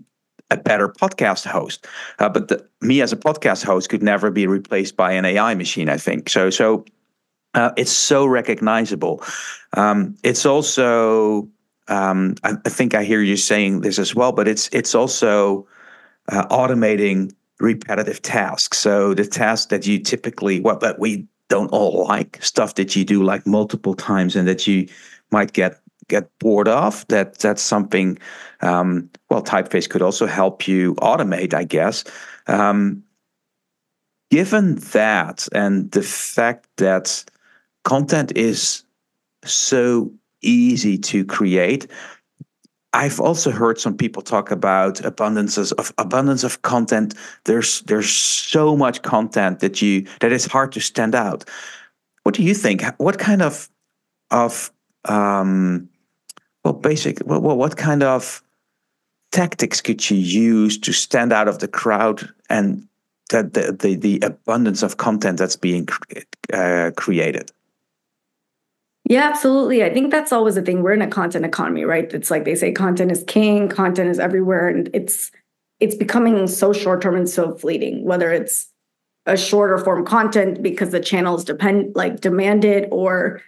a 0.51 0.57
better 0.57 0.89
podcast 0.89 1.47
host 1.47 1.87
uh, 2.19 2.29
but 2.29 2.49
the, 2.49 2.67
me 2.81 3.01
as 3.01 3.13
a 3.13 3.17
podcast 3.17 3.65
host 3.65 3.89
could 3.89 4.03
never 4.03 4.31
be 4.31 4.47
replaced 4.47 4.97
by 4.97 5.13
an 5.13 5.25
AI 5.25 5.55
machine 5.55 5.89
I 5.89 5.97
think 5.97 6.29
so 6.29 6.51
so 6.51 6.85
uh, 7.55 7.73
it's 7.77 7.93
so 7.93 8.27
recognizable. 8.27 9.23
Um, 9.73 10.17
it's 10.23 10.45
also, 10.47 11.49
um, 11.89 12.35
I, 12.45 12.55
I, 12.65 12.69
think 12.69 12.95
I 12.95 13.05
hear 13.05 13.23
you 13.23 13.37
saying 13.37 13.81
this 13.81 13.99
as 13.99 14.15
well, 14.15 14.33
but 14.33 14.47
it's 14.47 14.69
it's 14.73 14.95
also 14.95 15.67
uh, 16.29 16.47
automating 16.49 17.33
repetitive 17.59 18.23
tasks. 18.23 18.79
So 18.79 19.15
the 19.15 19.27
tasks 19.27 19.67
that 19.67 19.87
you 19.87 19.99
typically, 19.99 20.61
well, 20.61 20.79
that 20.79 20.99
we 20.99 21.27
don't 21.49 21.69
all 21.73 22.07
like, 22.07 22.39
stuff 22.43 22.75
that 22.75 22.95
you 22.95 23.05
do 23.05 23.23
like 23.23 23.47
multiple 23.47 23.95
times 23.95 24.37
and 24.37 24.47
that 24.47 24.67
you 24.67 24.87
might 25.31 25.53
get 25.53 25.81
get 26.09 26.31
bored 26.39 26.69
of. 26.69 27.07
That 27.09 27.39
that's 27.39 27.63
something. 27.63 28.19
Um, 28.61 29.11
well, 29.31 29.43
Typeface 29.43 29.89
could 29.89 30.03
also 30.03 30.27
help 30.27 30.67
you 30.67 30.95
automate, 30.97 31.55
I 31.55 31.65
guess. 31.65 32.05
Um, 32.47 33.03
given 34.31 34.77
that 34.93 35.49
and 35.53 35.91
the 35.93 36.03
fact 36.03 36.67
that 36.77 37.25
content 37.85 38.33
is 38.37 38.85
so 39.45 40.13
easy 40.43 40.99
to 40.99 41.25
create 41.25 41.87
I've 42.95 43.21
also 43.21 43.51
heard 43.51 43.79
some 43.79 43.97
people 43.97 44.23
talk 44.23 44.51
about 44.51 44.97
abundances 44.97 45.73
of 45.75 45.93
abundance 45.99 46.43
of 46.43 46.63
content. 46.63 47.15
There's 47.45 47.83
there's 47.83 48.11
so 48.11 48.77
much 48.77 49.03
content 49.03 49.61
that 49.61 49.83
you 49.83 50.07
that 50.21 50.33
it's 50.33 50.47
hard 50.47 50.73
to 50.73 50.81
stand 50.81 51.15
out. 51.15 51.45
What 52.23 52.35
do 52.35 52.43
you 52.43 52.55
think? 52.55 52.83
What 52.97 53.19
kind 53.19 53.43
of 53.43 53.69
of 54.31 54.73
um, 55.05 55.89
well, 56.65 56.75
basic 56.75 57.19
well, 57.25 57.41
what 57.41 57.77
kind 57.77 58.03
of 58.03 58.43
tactics 59.33 59.81
could 59.81 60.11
you 60.11 60.17
use 60.17 60.79
to 60.79 60.93
stand 60.93 61.33
out 61.33 61.49
of 61.49 61.59
the 61.59 61.69
crowd 61.69 62.29
and 62.49 62.87
that 63.31 63.55
the, 63.55 63.73
the, 63.73 63.95
the 63.95 64.21
abundance 64.23 64.83
of 64.83 64.97
content 64.97 65.39
that's 65.39 65.57
being 65.57 65.87
uh, 66.53 66.91
created? 66.97 67.53
Yeah, 69.05 69.23
absolutely. 69.23 69.83
I 69.85 69.93
think 69.93 70.11
that's 70.11 70.33
always 70.33 70.57
a 70.57 70.63
thing. 70.63 70.83
We're 70.83 70.93
in 70.93 71.03
a 71.03 71.09
content 71.09 71.45
economy, 71.45 71.85
right? 71.85 72.13
It's 72.13 72.31
like 72.31 72.45
they 72.45 72.55
say 72.55 72.73
content 72.73 73.11
is 73.11 73.25
king, 73.27 73.69
content 73.69 74.11
is 74.11 74.19
everywhere 74.19 74.69
and 74.69 74.91
it's 74.93 75.31
it's 75.81 75.95
becoming 75.95 76.47
so 76.49 76.73
short 76.73 77.01
term 77.01 77.15
and 77.15 77.29
so 77.29 77.55
fleeting, 77.55 78.05
whether 78.05 78.33
it's 78.33 78.69
a 79.27 79.37
shorter 79.37 79.79
form 79.79 80.05
content 80.05 80.63
because 80.63 80.91
the 80.91 81.01
channels 81.01 81.45
depend 81.45 81.95
like 81.95 82.21
demand 82.21 82.65
it 82.65 82.89
or 82.91 83.41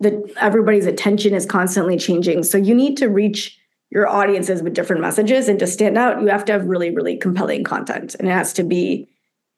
the 0.00 0.32
everybody's 0.40 0.86
attention 0.86 1.34
is 1.34 1.46
constantly 1.46 1.96
changing. 1.96 2.42
So 2.42 2.58
you 2.58 2.74
need 2.74 2.96
to 2.98 3.08
reach 3.08 3.58
your 3.90 4.08
audiences 4.08 4.62
with 4.62 4.74
different 4.74 5.02
messages 5.02 5.48
and 5.48 5.58
to 5.60 5.66
stand 5.66 5.96
out, 5.96 6.20
you 6.20 6.28
have 6.28 6.44
to 6.46 6.52
have 6.52 6.66
really 6.66 6.90
really 6.90 7.16
compelling 7.16 7.64
content 7.64 8.14
and 8.16 8.28
it 8.28 8.32
has 8.32 8.52
to 8.54 8.64
be 8.64 9.08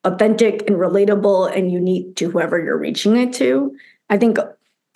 authentic 0.05 0.69
and 0.69 0.76
relatable 0.76 1.57
and 1.57 1.73
unique 1.73 2.14
to 2.16 2.31
whoever 2.31 2.62
you're 2.62 2.78
reaching 2.78 3.16
it 3.16 3.33
to. 3.35 3.76
I 4.09 4.19
think 4.19 4.38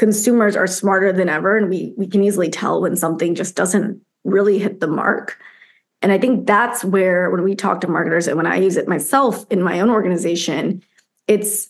consumers 0.01 0.57
are 0.57 0.67
smarter 0.67 1.13
than 1.13 1.29
ever 1.29 1.59
and 1.59 1.69
we 1.69 1.93
we 1.99 2.07
can 2.07 2.25
easily 2.25 2.49
tell 2.49 2.81
when 2.81 2.97
something 2.97 3.35
just 3.35 3.55
doesn't 3.55 4.01
really 4.25 4.59
hit 4.59 4.81
the 4.81 4.87
mark 4.87 5.37
and 6.01 6.11
i 6.11 6.17
think 6.17 6.47
that's 6.47 6.83
where 6.83 7.31
when 7.31 7.43
we 7.43 7.55
talk 7.55 7.83
to 7.83 7.87
marketers 7.87 8.27
and 8.27 8.39
when 8.39 8.47
i 8.47 8.57
use 8.57 8.79
it 8.79 8.89
myself 8.89 9.45
in 9.51 9.63
my 9.63 9.79
own 9.79 9.91
organization 9.91 10.83
it's 11.27 11.69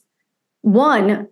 one 0.62 1.26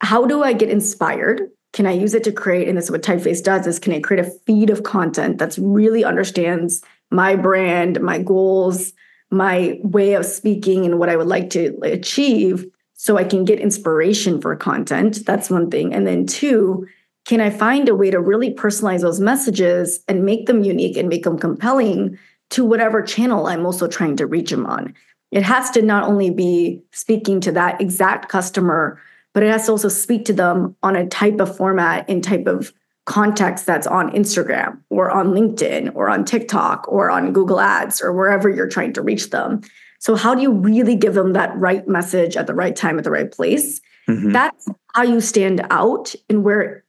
how 0.00 0.24
do 0.24 0.44
i 0.44 0.52
get 0.52 0.70
inspired 0.70 1.40
can 1.74 1.86
i 1.86 1.92
use 1.92 2.14
it 2.14 2.24
to 2.24 2.32
create 2.32 2.66
and 2.66 2.78
this 2.78 2.86
is 2.86 2.90
what 2.90 3.02
typeface 3.02 3.44
does 3.44 3.66
is 3.66 3.78
can 3.78 3.92
i 3.92 4.00
create 4.00 4.24
a 4.24 4.30
feed 4.46 4.70
of 4.70 4.82
content 4.82 5.36
that's 5.36 5.58
really 5.58 6.04
understands 6.04 6.82
my 7.10 7.36
brand 7.36 8.00
my 8.00 8.18
goals 8.18 8.94
my 9.30 9.78
way 9.82 10.14
of 10.14 10.24
speaking 10.24 10.86
and 10.86 10.98
what 10.98 11.10
i 11.10 11.16
would 11.16 11.26
like 11.26 11.50
to 11.50 11.78
achieve 11.82 12.64
so 13.04 13.18
I 13.18 13.24
can 13.24 13.44
get 13.44 13.60
inspiration 13.60 14.40
for 14.40 14.56
content. 14.56 15.26
That's 15.26 15.50
one 15.50 15.70
thing. 15.70 15.92
And 15.92 16.06
then 16.06 16.26
two, 16.26 16.86
can 17.26 17.38
I 17.38 17.50
find 17.50 17.86
a 17.86 17.94
way 17.94 18.10
to 18.10 18.18
really 18.18 18.54
personalize 18.54 19.02
those 19.02 19.20
messages 19.20 20.00
and 20.08 20.24
make 20.24 20.46
them 20.46 20.64
unique 20.64 20.96
and 20.96 21.10
make 21.10 21.24
them 21.24 21.38
compelling 21.38 22.18
to 22.50 22.64
whatever 22.64 23.02
channel 23.02 23.46
I'm 23.46 23.66
also 23.66 23.88
trying 23.88 24.16
to 24.16 24.26
reach 24.26 24.50
them 24.50 24.64
on? 24.64 24.94
It 25.32 25.42
has 25.42 25.70
to 25.72 25.82
not 25.82 26.04
only 26.04 26.30
be 26.30 26.82
speaking 26.92 27.42
to 27.42 27.52
that 27.52 27.78
exact 27.78 28.30
customer, 28.30 28.98
but 29.34 29.42
it 29.42 29.50
has 29.50 29.66
to 29.66 29.72
also 29.72 29.88
speak 29.88 30.24
to 30.24 30.32
them 30.32 30.74
on 30.82 30.96
a 30.96 31.06
type 31.06 31.40
of 31.40 31.54
format 31.54 32.08
and 32.08 32.24
type 32.24 32.46
of 32.46 32.72
context 33.04 33.66
that's 33.66 33.86
on 33.86 34.10
Instagram 34.12 34.80
or 34.88 35.10
on 35.10 35.28
LinkedIn 35.28 35.94
or 35.94 36.08
on 36.08 36.24
TikTok 36.24 36.86
or 36.88 37.10
on 37.10 37.32
Google 37.32 37.60
Ads 37.60 38.00
or 38.00 38.12
wherever 38.12 38.48
you're 38.48 38.68
trying 38.68 38.94
to 38.94 39.02
reach 39.02 39.30
them. 39.30 39.60
So, 39.98 40.16
how 40.16 40.34
do 40.34 40.42
you 40.42 40.52
really 40.52 40.96
give 40.96 41.14
them 41.14 41.32
that 41.34 41.54
right 41.56 41.86
message 41.86 42.36
at 42.36 42.46
the 42.46 42.54
right 42.54 42.74
time, 42.74 42.96
at 42.98 43.04
the 43.04 43.10
right 43.10 43.30
place? 43.30 43.80
Mm-hmm. 44.08 44.32
That's 44.32 44.68
how 44.94 45.02
you 45.02 45.20
stand 45.20 45.66
out 45.70 46.14
and 46.28 46.44
where 46.44 46.84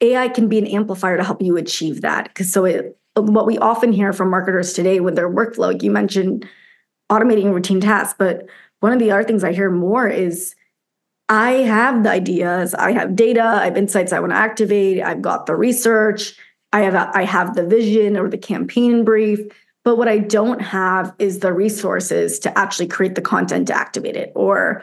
AI 0.00 0.28
can 0.28 0.48
be 0.48 0.58
an 0.58 0.66
amplifier 0.66 1.16
to 1.16 1.24
help 1.24 1.42
you 1.42 1.56
achieve 1.56 2.02
that. 2.02 2.28
Because 2.28 2.52
so, 2.52 2.64
it, 2.64 2.96
what 3.16 3.46
we 3.46 3.58
often 3.58 3.92
hear 3.92 4.12
from 4.12 4.30
marketers 4.30 4.72
today 4.72 5.00
with 5.00 5.16
their 5.16 5.30
workflow, 5.30 5.82
you 5.82 5.90
mentioned 5.90 6.46
automating 7.10 7.52
routine 7.52 7.80
tasks, 7.80 8.14
but 8.18 8.46
one 8.80 8.92
of 8.92 8.98
the 8.98 9.10
other 9.10 9.24
things 9.24 9.42
I 9.42 9.52
hear 9.52 9.70
more 9.70 10.08
is 10.08 10.54
I 11.30 11.52
have 11.62 12.02
the 12.02 12.10
ideas, 12.10 12.74
I 12.74 12.90
have 12.90 13.14
data, 13.14 13.44
I 13.44 13.66
have 13.66 13.76
insights 13.76 14.12
I 14.12 14.18
want 14.18 14.32
to 14.32 14.36
activate, 14.36 15.00
I've 15.00 15.22
got 15.22 15.46
the 15.46 15.54
research, 15.54 16.34
I 16.72 16.80
have 16.80 16.94
a, 16.94 17.08
I 17.14 17.24
have 17.24 17.54
the 17.54 17.64
vision 17.64 18.16
or 18.16 18.28
the 18.28 18.36
campaign 18.36 19.04
brief, 19.04 19.38
but 19.84 19.96
what 19.96 20.08
I 20.08 20.18
don't 20.18 20.60
have 20.60 21.14
is 21.20 21.38
the 21.38 21.52
resources 21.52 22.40
to 22.40 22.58
actually 22.58 22.88
create 22.88 23.14
the 23.14 23.22
content 23.22 23.68
to 23.68 23.74
activate 23.74 24.16
it. 24.16 24.32
Or 24.34 24.82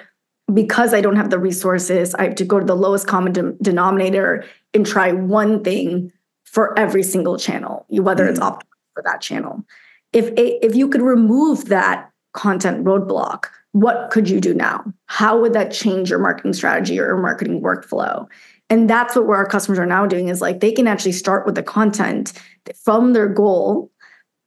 because 0.53 0.93
I 0.93 1.01
don't 1.01 1.17
have 1.17 1.31
the 1.31 1.37
resources, 1.37 2.15
I 2.15 2.23
have 2.23 2.35
to 2.35 2.45
go 2.45 2.59
to 2.59 2.65
the 2.65 2.75
lowest 2.75 3.07
common 3.07 3.33
de- 3.33 3.51
denominator 3.61 4.45
and 4.73 4.85
try 4.85 5.11
one 5.11 5.65
thing 5.65 6.13
for 6.45 6.79
every 6.79 7.03
single 7.03 7.37
channel, 7.37 7.85
whether 7.89 8.25
mm. 8.25 8.29
it's 8.29 8.39
optimal 8.39 8.61
for 8.93 9.03
that 9.03 9.19
channel. 9.19 9.65
If 10.13 10.31
if 10.37 10.75
you 10.75 10.87
could 10.87 11.01
remove 11.01 11.65
that 11.65 12.09
content 12.33 12.85
roadblock, 12.85 13.47
what 13.73 14.09
could 14.11 14.29
you 14.29 14.39
do 14.39 14.53
now? 14.53 14.83
How 15.05 15.39
would 15.39 15.53
that 15.53 15.71
change 15.71 16.09
your 16.09 16.19
marketing 16.19 16.53
strategy 16.53 16.99
or 16.99 17.07
your 17.07 17.17
marketing 17.17 17.61
workflow? 17.61 18.27
And 18.69 18.89
that's 18.89 19.15
what 19.15 19.29
our 19.29 19.45
customers 19.45 19.79
are 19.79 19.85
now 19.85 20.05
doing 20.05 20.27
is 20.27 20.41
like 20.41 20.59
they 20.59 20.71
can 20.71 20.87
actually 20.87 21.11
start 21.13 21.45
with 21.45 21.55
the 21.55 21.63
content 21.63 22.33
from 22.75 23.13
their 23.13 23.27
goal 23.27 23.91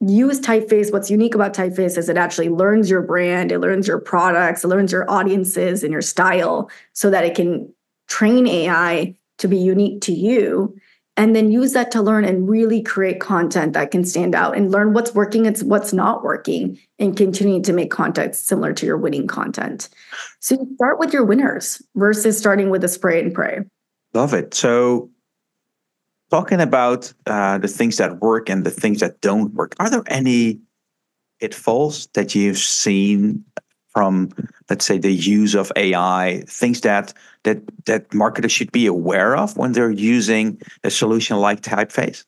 use 0.01 0.41
typeface 0.41 0.91
what's 0.91 1.11
unique 1.11 1.35
about 1.35 1.53
typeface 1.53 1.99
is 1.99 2.09
it 2.09 2.17
actually 2.17 2.49
learns 2.49 2.89
your 2.89 3.03
brand 3.03 3.53
it 3.53 3.59
learns 3.59 3.87
your 3.87 3.99
products 3.99 4.65
it 4.65 4.69
learns 4.69 4.91
your 4.91 5.09
audiences 5.11 5.83
and 5.83 5.93
your 5.93 6.01
style 6.01 6.71
so 6.95 7.11
that 7.11 7.25
it 7.25 7.35
can 7.35 7.71
train 8.09 8.47
ai 8.47 9.15
to 9.37 9.47
be 9.47 9.59
unique 9.59 10.01
to 10.01 10.13
you 10.13 10.75
and 11.21 11.37
then 11.37 11.53
use 11.53 11.75
that 11.75 11.91
to 11.91 12.01
learn 12.01 12.25
and 12.25 12.49
really 12.49 12.81
create 12.81 13.21
content 13.21 13.75
that 13.75 13.91
can 13.91 14.07
stand 14.07 14.35
out 14.35 14.57
and 14.57 14.71
learn 14.71 14.95
what's 14.95 15.15
working 15.15 15.47
and 15.47 15.55
what's 15.59 15.93
not 15.93 16.25
working 16.25 16.79
and 16.99 17.15
continuing 17.15 17.63
to 17.63 17.75
make 17.75 17.91
content 17.91 18.35
similar 18.35 18.73
to 18.73 18.87
your 18.87 18.97
winning 18.97 19.27
content. 19.27 19.91
So 20.39 20.55
you 20.55 20.75
start 20.77 20.99
with 20.99 21.13
your 21.13 21.27
winners 21.27 21.83
versus 21.95 22.39
starting 22.39 22.71
with 22.71 22.83
a 22.85 22.89
spray 22.89 23.21
and 23.21 23.35
pray. 23.35 23.59
Love 24.15 24.33
it. 24.33 24.55
So 24.55 25.11
talking 26.31 26.59
about 26.59 27.13
uh, 27.27 27.59
the 27.59 27.69
things 27.69 27.99
that 27.99 28.21
work 28.21 28.49
and 28.49 28.65
the 28.65 28.71
things 28.71 29.01
that 29.01 29.21
don't 29.21 29.53
work, 29.53 29.75
are 29.79 29.91
there 29.91 30.05
any 30.07 30.59
pitfalls 31.39 32.07
that 32.15 32.35
you've 32.35 32.57
seen 32.57 33.45
from, 33.89 34.31
let's 34.71 34.87
say, 34.87 34.97
the 34.97 35.13
use 35.13 35.55
of 35.55 35.71
AI? 35.77 36.45
Things 36.47 36.81
that 36.83 37.13
that 37.43 37.61
that 37.87 38.15
marketers 38.15 38.53
should 38.53 38.73
be 38.73 38.87
aware 38.87 39.37
of 39.37 39.57
when 39.57 39.73
they're 39.73 39.91
using 39.91 40.61
a 40.85 40.91
solution 40.91 41.37
like 41.37 41.61
Typeface? 41.61 42.25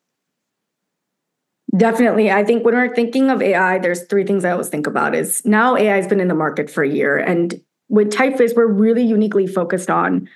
Definitely. 1.75 2.31
I 2.31 2.45
think 2.45 2.65
when 2.65 2.75
we're 2.75 2.95
thinking 2.95 3.31
of 3.31 3.41
AI, 3.41 3.79
there's 3.79 4.05
three 4.05 4.25
things 4.27 4.45
I 4.45 4.51
always 4.51 4.69
think 4.69 4.87
about 4.87 5.15
is 5.15 5.43
now 5.47 5.77
AI 5.77 5.97
has 5.97 6.07
been 6.07 6.21
in 6.21 6.29
the 6.29 6.35
market 6.35 6.69
for 6.69 6.83
a 6.83 6.89
year. 6.89 7.17
And 7.17 7.63
with 7.89 8.13
Typeface, 8.13 8.55
we're 8.55 8.67
really 8.67 9.03
uniquely 9.03 9.47
focused 9.47 9.89
on 9.89 10.29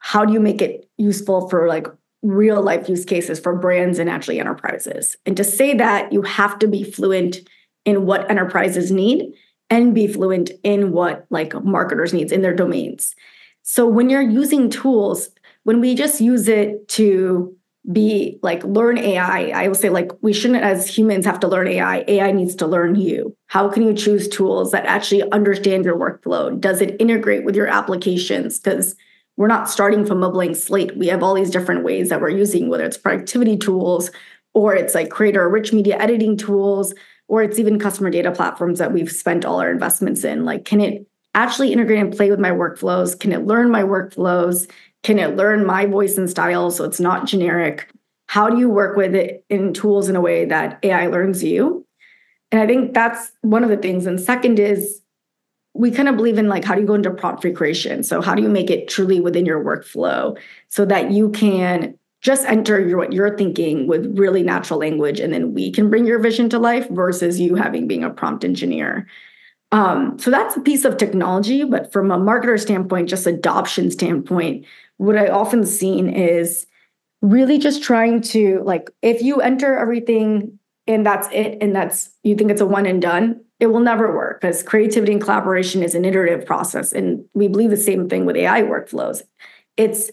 how 0.00 0.26
do 0.26 0.34
you 0.34 0.40
make 0.40 0.60
it 0.60 0.86
useful 0.98 1.48
for 1.48 1.68
like 1.68 1.86
real 2.22 2.60
life 2.60 2.88
use 2.88 3.06
cases 3.06 3.40
for 3.40 3.54
brands 3.54 3.98
and 3.98 4.10
actually 4.10 4.40
enterprises. 4.40 5.16
And 5.24 5.36
to 5.38 5.44
say 5.44 5.74
that, 5.74 6.12
you 6.12 6.20
have 6.22 6.58
to 6.58 6.68
be 6.68 6.84
fluent 6.84 7.38
in 7.86 8.04
what 8.04 8.30
enterprises 8.30 8.90
need 8.90 9.32
and 9.70 9.94
be 9.94 10.06
fluent 10.06 10.50
in 10.62 10.92
what 10.92 11.26
like 11.30 11.54
marketers 11.64 12.12
needs 12.12 12.32
in 12.32 12.42
their 12.42 12.54
domains. 12.54 13.14
So 13.62 13.86
when 13.86 14.10
you're 14.10 14.22
using 14.22 14.70
tools, 14.70 15.30
when 15.64 15.80
we 15.80 15.94
just 15.94 16.20
use 16.20 16.48
it 16.48 16.86
to 16.88 17.56
be 17.92 18.38
like 18.42 18.64
learn 18.64 18.96
AI, 18.98 19.48
I 19.54 19.68
will 19.68 19.74
say 19.74 19.90
like 19.90 20.10
we 20.22 20.32
shouldn't 20.32 20.62
as 20.62 20.86
humans 20.86 21.26
have 21.26 21.40
to 21.40 21.48
learn 21.48 21.68
AI. 21.68 22.04
AI 22.08 22.32
needs 22.32 22.54
to 22.56 22.66
learn 22.66 22.94
you. 22.94 23.36
How 23.48 23.68
can 23.68 23.82
you 23.82 23.94
choose 23.94 24.28
tools 24.28 24.70
that 24.72 24.86
actually 24.86 25.28
understand 25.32 25.84
your 25.84 25.96
workflow? 25.96 26.58
Does 26.58 26.80
it 26.80 26.96
integrate 26.98 27.44
with 27.44 27.56
your 27.56 27.66
applications? 27.66 28.58
Because 28.58 28.96
we're 29.36 29.48
not 29.48 29.68
starting 29.68 30.06
from 30.06 30.22
a 30.22 30.30
blank 30.30 30.56
slate. 30.56 30.96
We 30.96 31.08
have 31.08 31.22
all 31.22 31.34
these 31.34 31.50
different 31.50 31.84
ways 31.84 32.08
that 32.08 32.20
we're 32.20 32.30
using, 32.30 32.68
whether 32.68 32.84
it's 32.84 32.96
productivity 32.96 33.56
tools 33.56 34.10
or 34.54 34.74
it's 34.74 34.94
like 34.94 35.10
creator 35.10 35.48
rich 35.48 35.72
media 35.72 35.98
editing 35.98 36.36
tools, 36.36 36.94
or 37.28 37.42
it's 37.42 37.58
even 37.58 37.78
customer 37.78 38.10
data 38.10 38.30
platforms 38.30 38.78
that 38.78 38.92
we've 38.92 39.10
spent 39.10 39.44
all 39.44 39.60
our 39.60 39.70
investments 39.70 40.24
in. 40.24 40.44
Like, 40.44 40.64
can 40.64 40.80
it 40.80 41.06
actually 41.34 41.72
integrate 41.72 41.98
and 41.98 42.14
play 42.14 42.30
with 42.30 42.40
my 42.40 42.50
workflows? 42.50 43.18
Can 43.18 43.32
it 43.32 43.46
learn 43.46 43.70
my 43.70 43.82
workflows? 43.82 44.70
Can 45.02 45.18
it 45.18 45.36
learn 45.36 45.66
my 45.66 45.86
voice 45.86 46.16
and 46.16 46.30
style 46.30 46.70
so 46.70 46.84
it's 46.84 47.00
not 47.00 47.26
generic? 47.26 47.90
How 48.26 48.48
do 48.48 48.58
you 48.58 48.70
work 48.70 48.96
with 48.96 49.14
it 49.14 49.44
in 49.48 49.74
tools 49.74 50.08
in 50.08 50.16
a 50.16 50.20
way 50.20 50.44
that 50.46 50.78
AI 50.82 51.06
learns 51.06 51.42
you? 51.42 51.86
And 52.50 52.60
I 52.60 52.66
think 52.66 52.94
that's 52.94 53.32
one 53.42 53.64
of 53.64 53.70
the 53.70 53.76
things. 53.76 54.06
And 54.06 54.20
second 54.20 54.58
is 54.58 55.00
we 55.74 55.90
kind 55.90 56.08
of 56.08 56.16
believe 56.16 56.38
in 56.38 56.48
like 56.48 56.64
how 56.64 56.74
do 56.74 56.80
you 56.80 56.86
go 56.86 56.94
into 56.94 57.10
prompt 57.10 57.42
free 57.42 57.52
creation? 57.52 58.02
So 58.02 58.20
how 58.20 58.34
do 58.34 58.42
you 58.42 58.48
make 58.48 58.70
it 58.70 58.88
truly 58.88 59.20
within 59.20 59.44
your 59.44 59.62
workflow 59.62 60.38
so 60.68 60.84
that 60.84 61.10
you 61.10 61.30
can 61.30 61.98
just 62.24 62.46
enter 62.46 62.80
your, 62.80 62.96
what 62.96 63.12
you're 63.12 63.36
thinking 63.36 63.86
with 63.86 64.18
really 64.18 64.42
natural 64.42 64.80
language 64.80 65.20
and 65.20 65.32
then 65.32 65.52
we 65.52 65.70
can 65.70 65.90
bring 65.90 66.06
your 66.06 66.18
vision 66.18 66.48
to 66.48 66.58
life 66.58 66.88
versus 66.88 67.38
you 67.38 67.54
having 67.54 67.86
being 67.86 68.02
a 68.02 68.08
prompt 68.08 68.44
engineer. 68.44 69.06
Um, 69.72 70.18
so 70.18 70.30
that's 70.30 70.56
a 70.56 70.60
piece 70.60 70.86
of 70.86 70.96
technology, 70.96 71.64
but 71.64 71.92
from 71.92 72.10
a 72.10 72.16
marketer 72.16 72.58
standpoint, 72.58 73.10
just 73.10 73.26
adoption 73.26 73.90
standpoint, 73.90 74.64
what 74.96 75.18
I 75.18 75.28
often 75.28 75.66
seen 75.66 76.08
is 76.08 76.66
really 77.20 77.58
just 77.58 77.82
trying 77.82 78.20
to 78.20 78.62
like 78.64 78.90
if 79.02 79.22
you 79.22 79.40
enter 79.40 79.76
everything 79.76 80.58
and 80.86 81.04
that's 81.04 81.28
it 81.32 81.58
and 81.60 81.74
that's 81.74 82.10
you 82.22 82.36
think 82.36 82.50
it's 82.50 82.60
a 82.60 82.66
one 82.66 82.84
and 82.84 83.00
done 83.00 83.40
it 83.60 83.68
will 83.68 83.80
never 83.80 84.14
work 84.14 84.42
because 84.42 84.62
creativity 84.62 85.12
and 85.12 85.22
collaboration 85.22 85.82
is 85.82 85.94
an 85.94 86.04
iterative 86.04 86.44
process 86.44 86.92
and 86.92 87.24
we 87.32 87.48
believe 87.48 87.70
the 87.70 87.78
same 87.78 88.10
thing 88.10 88.26
with 88.26 88.36
ai 88.36 88.60
workflows 88.60 89.22
it's 89.78 90.10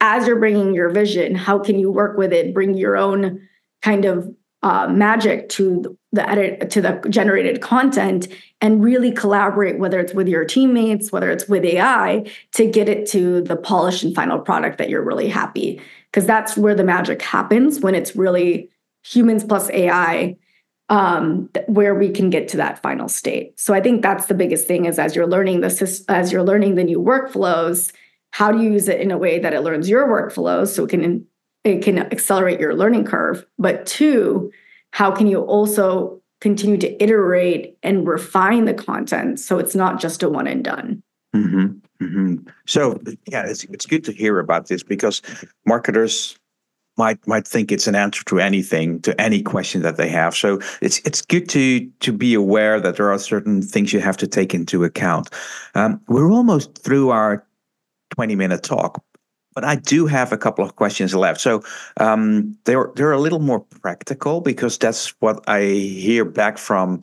as 0.00 0.26
you're 0.26 0.38
bringing 0.38 0.74
your 0.74 0.90
vision 0.90 1.34
how 1.34 1.58
can 1.58 1.78
you 1.78 1.90
work 1.90 2.16
with 2.16 2.32
it? 2.32 2.54
Bring 2.54 2.74
your 2.74 2.96
own 2.96 3.40
kind 3.82 4.04
of 4.04 4.34
uh, 4.62 4.88
magic 4.88 5.50
to 5.50 5.96
the 6.12 6.28
edit 6.28 6.70
to 6.70 6.80
the 6.80 6.92
generated 7.10 7.60
content 7.60 8.28
and 8.62 8.82
really 8.82 9.12
collaborate 9.12 9.78
whether 9.78 10.00
it's 10.00 10.14
with 10.14 10.26
your 10.26 10.44
teammates 10.44 11.12
whether 11.12 11.30
it's 11.30 11.48
with 11.48 11.64
ai 11.64 12.24
to 12.52 12.66
get 12.66 12.88
it 12.88 13.06
to 13.06 13.42
the 13.42 13.56
polished 13.56 14.02
and 14.02 14.14
final 14.14 14.38
product 14.38 14.78
that 14.78 14.88
you're 14.88 15.04
really 15.04 15.28
happy. 15.28 15.80
Because 16.10 16.26
that's 16.26 16.56
where 16.56 16.74
the 16.74 16.84
magic 16.84 17.20
happens 17.20 17.80
when 17.80 17.94
it's 17.94 18.16
really 18.16 18.70
humans 19.02 19.44
plus 19.44 19.68
ai 19.70 20.36
um, 20.90 21.48
where 21.66 21.94
we 21.94 22.10
can 22.10 22.30
get 22.30 22.48
to 22.48 22.56
that 22.58 22.80
final 22.80 23.08
state. 23.08 23.58
So 23.60 23.74
i 23.74 23.80
think 23.80 24.00
that's 24.00 24.26
the 24.26 24.34
biggest 24.34 24.66
thing 24.66 24.86
is 24.86 24.98
as 24.98 25.14
you're 25.14 25.26
learning 25.26 25.60
this 25.60 26.04
as 26.08 26.32
you're 26.32 26.42
learning 26.42 26.76
the 26.76 26.84
new 26.84 27.00
workflows 27.00 27.92
how 28.34 28.50
do 28.50 28.60
you 28.60 28.72
use 28.72 28.88
it 28.88 29.00
in 29.00 29.12
a 29.12 29.18
way 29.18 29.38
that 29.38 29.52
it 29.52 29.60
learns 29.60 29.88
your 29.88 30.08
workflows 30.08 30.68
so 30.68 30.84
it 30.84 30.90
can 30.90 31.24
it 31.62 31.82
can 31.82 31.98
accelerate 32.12 32.60
your 32.60 32.74
learning 32.74 33.04
curve 33.04 33.44
but 33.58 33.86
two 33.86 34.50
how 34.90 35.10
can 35.10 35.26
you 35.26 35.40
also 35.40 36.20
continue 36.40 36.76
to 36.76 37.02
iterate 37.02 37.78
and 37.82 38.06
refine 38.06 38.64
the 38.64 38.74
content 38.74 39.38
so 39.40 39.58
it's 39.58 39.74
not 39.74 40.00
just 40.00 40.22
a 40.22 40.28
one 40.28 40.46
and 40.46 40.64
done 40.64 41.02
mm-hmm. 41.34 41.78
Mm-hmm. 42.02 42.48
So 42.66 43.00
yeah, 43.26 43.46
it's 43.46 43.64
it's 43.64 43.86
good 43.86 44.04
to 44.04 44.12
hear 44.12 44.38
about 44.38 44.66
this 44.66 44.82
because 44.82 45.22
marketers 45.66 46.36
might 46.96 47.26
might 47.26 47.46
think 47.46 47.72
it's 47.72 47.86
an 47.86 47.94
answer 47.94 48.24
to 48.24 48.40
anything, 48.40 49.00
to 49.02 49.18
any 49.20 49.42
question 49.42 49.82
that 49.82 49.96
they 49.96 50.08
have. 50.08 50.34
So 50.34 50.60
it's 50.80 50.98
it's 51.00 51.22
good 51.22 51.48
to 51.50 51.88
to 52.00 52.12
be 52.12 52.34
aware 52.34 52.80
that 52.80 52.96
there 52.96 53.12
are 53.12 53.18
certain 53.18 53.62
things 53.62 53.92
you 53.92 54.00
have 54.00 54.16
to 54.18 54.26
take 54.26 54.54
into 54.54 54.84
account. 54.84 55.30
Um, 55.74 56.00
we're 56.08 56.30
almost 56.30 56.78
through 56.78 57.10
our 57.10 57.46
twenty 58.14 58.36
minute 58.36 58.62
talk, 58.62 59.02
but 59.54 59.64
I 59.64 59.76
do 59.76 60.06
have 60.06 60.32
a 60.32 60.36
couple 60.36 60.64
of 60.64 60.76
questions 60.76 61.14
left. 61.14 61.40
So 61.40 61.62
um, 61.98 62.56
they're 62.64 62.90
they're 62.96 63.12
a 63.12 63.20
little 63.20 63.40
more 63.40 63.60
practical 63.60 64.40
because 64.40 64.78
that's 64.78 65.08
what 65.20 65.42
I 65.48 65.62
hear 65.62 66.24
back 66.24 66.58
from 66.58 67.02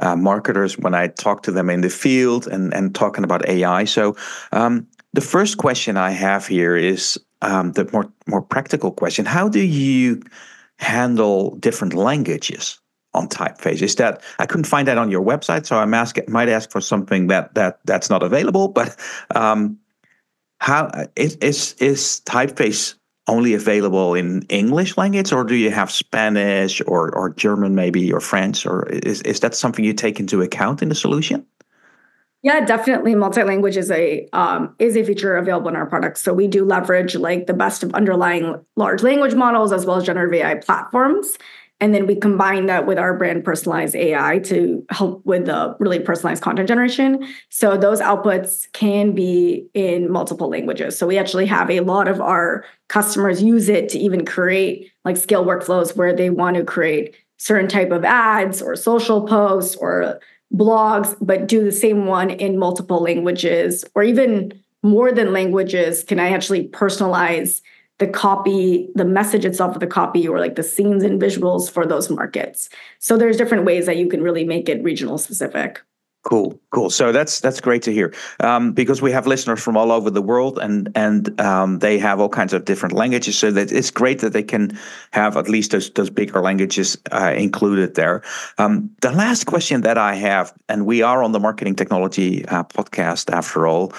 uh, 0.00 0.16
marketers 0.16 0.78
when 0.78 0.94
I 0.94 1.08
talk 1.08 1.42
to 1.44 1.52
them 1.52 1.70
in 1.70 1.82
the 1.82 1.90
field 1.90 2.46
and, 2.46 2.72
and 2.74 2.94
talking 2.94 3.24
about 3.24 3.46
AI. 3.46 3.84
So 3.84 4.16
um, 4.52 4.86
the 5.12 5.20
first 5.20 5.58
question 5.58 5.96
I 5.96 6.10
have 6.10 6.46
here 6.46 6.76
is 6.76 7.18
um, 7.42 7.72
the 7.72 7.88
more 7.92 8.10
more 8.26 8.42
practical 8.42 8.90
question: 8.90 9.24
How 9.24 9.48
do 9.48 9.60
you 9.60 10.22
handle 10.78 11.56
different 11.56 11.94
languages 11.94 12.80
on 13.12 13.28
typeface? 13.28 13.82
Is 13.82 13.96
that 13.96 14.22
I 14.38 14.46
couldn't 14.46 14.64
find 14.64 14.86
that 14.88 14.98
on 14.98 15.10
your 15.10 15.24
website, 15.24 15.66
so 15.66 15.76
I 15.78 15.84
might 15.84 16.48
ask 16.48 16.70
for 16.70 16.80
something 16.80 17.26
that 17.28 17.54
that 17.54 17.80
that's 17.84 18.10
not 18.10 18.22
available. 18.22 18.68
But 18.68 18.96
um, 19.34 19.78
how 20.60 20.90
is 21.16 21.36
is, 21.36 21.74
is 21.74 22.22
typeface 22.24 22.94
only 23.28 23.54
available 23.54 24.14
in 24.14 24.42
English 24.48 24.96
language, 24.96 25.32
or 25.32 25.44
do 25.44 25.54
you 25.54 25.70
have 25.70 25.90
Spanish 25.90 26.82
or, 26.86 27.14
or 27.14 27.30
German 27.30 27.74
maybe 27.74 28.12
or 28.12 28.20
French, 28.20 28.66
or 28.66 28.86
is, 28.88 29.22
is 29.22 29.40
that 29.40 29.54
something 29.54 29.84
you 29.84 29.92
take 29.92 30.18
into 30.18 30.42
account 30.42 30.82
in 30.82 30.88
the 30.88 30.94
solution? 30.94 31.46
Yeah, 32.42 32.64
definitely. 32.64 33.14
Multi-language 33.14 33.76
is 33.76 33.90
a 33.90 34.26
um, 34.32 34.74
is 34.78 34.96
a 34.96 35.04
feature 35.04 35.36
available 35.36 35.68
in 35.68 35.76
our 35.76 35.86
products. 35.86 36.22
So 36.22 36.32
we 36.32 36.48
do 36.48 36.64
leverage 36.64 37.14
like 37.14 37.46
the 37.46 37.54
best 37.54 37.82
of 37.82 37.94
underlying 37.94 38.64
large 38.76 39.02
language 39.02 39.34
models 39.34 39.72
as 39.72 39.84
well 39.84 39.96
as 39.96 40.04
generative 40.04 40.34
AI 40.34 40.54
platforms. 40.56 41.36
And 41.80 41.94
then 41.94 42.06
we 42.06 42.14
combine 42.14 42.66
that 42.66 42.86
with 42.86 42.98
our 42.98 43.16
brand 43.16 43.42
personalized 43.42 43.96
AI 43.96 44.38
to 44.40 44.84
help 44.90 45.24
with 45.24 45.46
the 45.46 45.74
really 45.80 45.98
personalized 45.98 46.42
content 46.42 46.68
generation. 46.68 47.26
So 47.48 47.76
those 47.76 48.00
outputs 48.00 48.70
can 48.72 49.12
be 49.12 49.66
in 49.72 50.12
multiple 50.12 50.50
languages. 50.50 50.98
So 50.98 51.06
we 51.06 51.16
actually 51.16 51.46
have 51.46 51.70
a 51.70 51.80
lot 51.80 52.06
of 52.06 52.20
our 52.20 52.64
customers 52.88 53.42
use 53.42 53.68
it 53.70 53.88
to 53.90 53.98
even 53.98 54.26
create 54.26 54.92
like 55.06 55.16
scale 55.16 55.44
workflows 55.44 55.96
where 55.96 56.14
they 56.14 56.28
want 56.28 56.56
to 56.56 56.64
create 56.64 57.14
certain 57.38 57.68
type 57.68 57.90
of 57.90 58.04
ads 58.04 58.60
or 58.60 58.76
social 58.76 59.26
posts 59.26 59.74
or 59.76 60.20
blogs, 60.54 61.16
but 61.20 61.48
do 61.48 61.64
the 61.64 61.72
same 61.72 62.04
one 62.04 62.28
in 62.28 62.58
multiple 62.58 63.02
languages 63.02 63.84
or 63.94 64.02
even 64.02 64.52
more 64.82 65.12
than 65.12 65.32
languages. 65.32 66.04
Can 66.04 66.18
I 66.18 66.30
actually 66.30 66.68
personalize 66.68 67.62
the 68.00 68.08
copy, 68.08 68.88
the 68.94 69.04
message 69.04 69.44
itself 69.44 69.74
of 69.74 69.80
the 69.80 69.86
copy, 69.86 70.26
or 70.26 70.40
like 70.40 70.56
the 70.56 70.62
scenes 70.62 71.04
and 71.04 71.20
visuals 71.20 71.70
for 71.70 71.86
those 71.86 72.10
markets. 72.10 72.68
So 72.98 73.16
there's 73.16 73.36
different 73.36 73.64
ways 73.64 73.86
that 73.86 73.98
you 73.98 74.08
can 74.08 74.22
really 74.22 74.44
make 74.44 74.68
it 74.68 74.82
regional 74.82 75.18
specific. 75.18 75.80
Cool, 76.22 76.60
cool. 76.70 76.90
So 76.90 77.12
that's 77.12 77.40
that's 77.40 77.62
great 77.62 77.80
to 77.82 77.92
hear 77.92 78.12
um, 78.40 78.72
because 78.72 79.00
we 79.00 79.10
have 79.10 79.26
listeners 79.26 79.62
from 79.62 79.76
all 79.78 79.90
over 79.90 80.10
the 80.10 80.20
world, 80.20 80.58
and 80.58 80.90
and 80.94 81.40
um, 81.40 81.78
they 81.78 81.98
have 81.98 82.20
all 82.20 82.28
kinds 82.28 82.52
of 82.52 82.66
different 82.66 82.94
languages. 82.94 83.38
So 83.38 83.50
that 83.52 83.72
it's 83.72 83.90
great 83.90 84.18
that 84.18 84.34
they 84.34 84.42
can 84.42 84.78
have 85.12 85.38
at 85.38 85.48
least 85.48 85.70
those 85.70 85.90
those 85.92 86.10
bigger 86.10 86.42
languages 86.42 86.98
uh, 87.10 87.32
included 87.34 87.94
there. 87.94 88.22
Um, 88.58 88.90
the 89.00 89.12
last 89.12 89.44
question 89.44 89.80
that 89.80 89.96
I 89.96 90.14
have, 90.14 90.52
and 90.68 90.84
we 90.84 91.00
are 91.00 91.22
on 91.22 91.32
the 91.32 91.40
marketing 91.40 91.74
technology 91.74 92.44
uh, 92.48 92.64
podcast 92.64 93.32
after 93.32 93.66
all. 93.66 93.94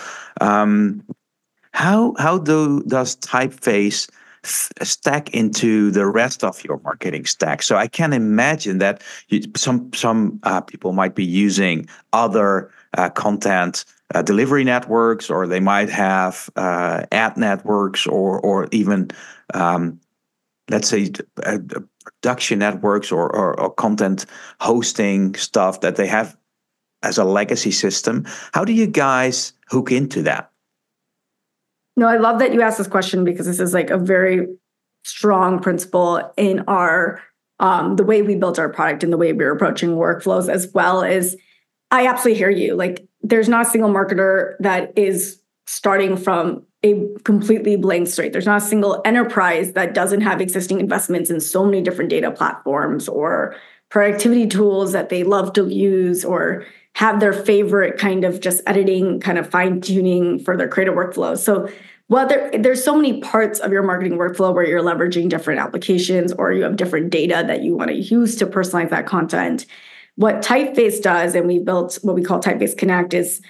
How 1.74 2.14
how 2.18 2.38
do 2.38 2.84
does 2.84 3.16
typeface 3.18 4.10
stack 4.44 5.30
into 5.36 5.92
the 5.92 6.06
rest 6.06 6.44
of 6.44 6.64
your 6.64 6.80
marketing 6.84 7.26
stack? 7.26 7.62
So 7.62 7.78
I 7.78 7.88
can 7.88 8.14
imagine 8.14 8.80
that 8.80 9.02
you, 9.30 9.44
some 9.56 9.92
some 9.94 10.40
uh, 10.44 10.62
people 10.62 10.94
might 10.94 11.16
be 11.16 11.26
using 11.26 11.88
other 12.14 12.72
uh, 12.98 13.10
content 13.10 13.86
uh, 14.14 14.22
delivery 14.22 14.64
networks, 14.64 15.30
or 15.30 15.48
they 15.48 15.60
might 15.60 15.90
have 15.90 16.50
uh, 16.56 17.06
ad 17.12 17.38
networks, 17.38 18.06
or 18.08 18.40
or 18.40 18.68
even 18.72 19.10
um, 19.54 20.00
let's 20.70 20.90
say 20.90 21.12
uh, 21.44 21.60
production 22.04 22.60
networks 22.60 23.12
or, 23.12 23.34
or, 23.36 23.60
or 23.60 23.74
content 23.74 24.26
hosting 24.60 25.36
stuff 25.36 25.82
that 25.82 25.96
they 25.96 26.08
have 26.08 26.38
as 27.04 27.18
a 27.18 27.24
legacy 27.24 27.72
system. 27.72 28.26
How 28.54 28.64
do 28.66 28.74
you 28.74 28.88
guys 28.88 29.54
hook 29.68 29.92
into 29.92 30.22
that? 30.24 30.51
No, 31.98 32.08
I 32.08 32.18
love 32.18 32.40
that 32.40 32.54
you 32.54 32.62
asked 32.62 32.78
this 32.78 32.88
question 32.88 33.24
because 33.24 33.46
this 33.46 33.60
is 33.60 33.74
like 33.74 33.90
a 33.90 33.98
very 33.98 34.48
strong 35.04 35.60
principle 35.60 36.32
in 36.38 36.64
our 36.68 37.22
um, 37.60 37.96
the 37.96 38.04
way 38.04 38.24
we 38.24 38.36
built 38.36 38.58
our 38.58 38.70
product 38.70 39.04
and 39.04 39.14
the 39.14 39.18
way 39.18 39.34
we're 39.34 39.52
approaching 39.52 39.92
workflows, 39.92 40.50
as 40.50 40.72
well 40.74 41.04
as 41.04 41.38
I 41.92 42.08
absolutely 42.08 42.40
hear 42.40 42.50
you. 42.50 42.76
Like, 42.76 43.08
there's 43.22 43.48
not 43.48 43.68
a 43.68 43.70
single 43.70 43.92
marketer 43.92 44.56
that 44.60 44.92
is 44.98 45.40
starting 45.68 46.18
from 46.18 46.66
a 46.84 47.08
completely 47.24 47.76
blank 47.76 48.08
slate. 48.08 48.34
There's 48.34 48.48
not 48.48 48.64
a 48.64 48.66
single 48.66 49.00
enterprise 49.06 49.74
that 49.74 49.94
doesn't 49.94 50.22
have 50.22 50.42
existing 50.42 50.80
investments 50.80 51.30
in 51.30 51.40
so 51.40 51.64
many 51.64 51.82
different 51.82 52.10
data 52.10 52.32
platforms 52.32 53.08
or 53.08 53.56
productivity 53.90 54.48
tools 54.48 54.92
that 54.94 55.10
they 55.10 55.24
love 55.24 55.54
to 55.54 55.68
use 55.68 56.26
or 56.26 56.66
have 56.96 57.20
their 57.20 57.34
favorite 57.34 57.98
kind 57.98 58.24
of 58.24 58.40
just 58.40 58.62
editing, 58.68 59.20
kind 59.20 59.38
of 59.38 59.50
fine 59.50 59.82
tuning 59.82 60.40
for 60.40 60.58
their 60.58 60.68
creative 60.68 60.94
workflow. 60.94 61.38
So 61.38 61.70
well, 62.12 62.28
there, 62.28 62.52
there's 62.52 62.84
so 62.84 62.94
many 62.94 63.22
parts 63.22 63.60
of 63.60 63.72
your 63.72 63.84
marketing 63.84 64.18
workflow 64.18 64.54
where 64.54 64.68
you're 64.68 64.82
leveraging 64.84 65.30
different 65.30 65.62
applications 65.62 66.34
or 66.34 66.52
you 66.52 66.64
have 66.64 66.76
different 66.76 67.10
data 67.10 67.42
that 67.48 67.64
you 67.64 67.74
want 67.74 67.90
to 67.90 67.96
use 67.96 68.36
to 68.36 68.46
personalize 68.46 68.90
that 68.90 69.06
content. 69.06 69.66
What 70.16 70.42
Typeface 70.42 71.02
does, 71.02 71.36
and 71.36 71.48
we 71.48 71.60
built 71.60 72.00
what 72.02 72.14
we 72.14 72.22
call 72.22 72.42
Typeface 72.42 72.78
Connect, 72.78 73.14
is 73.14 73.42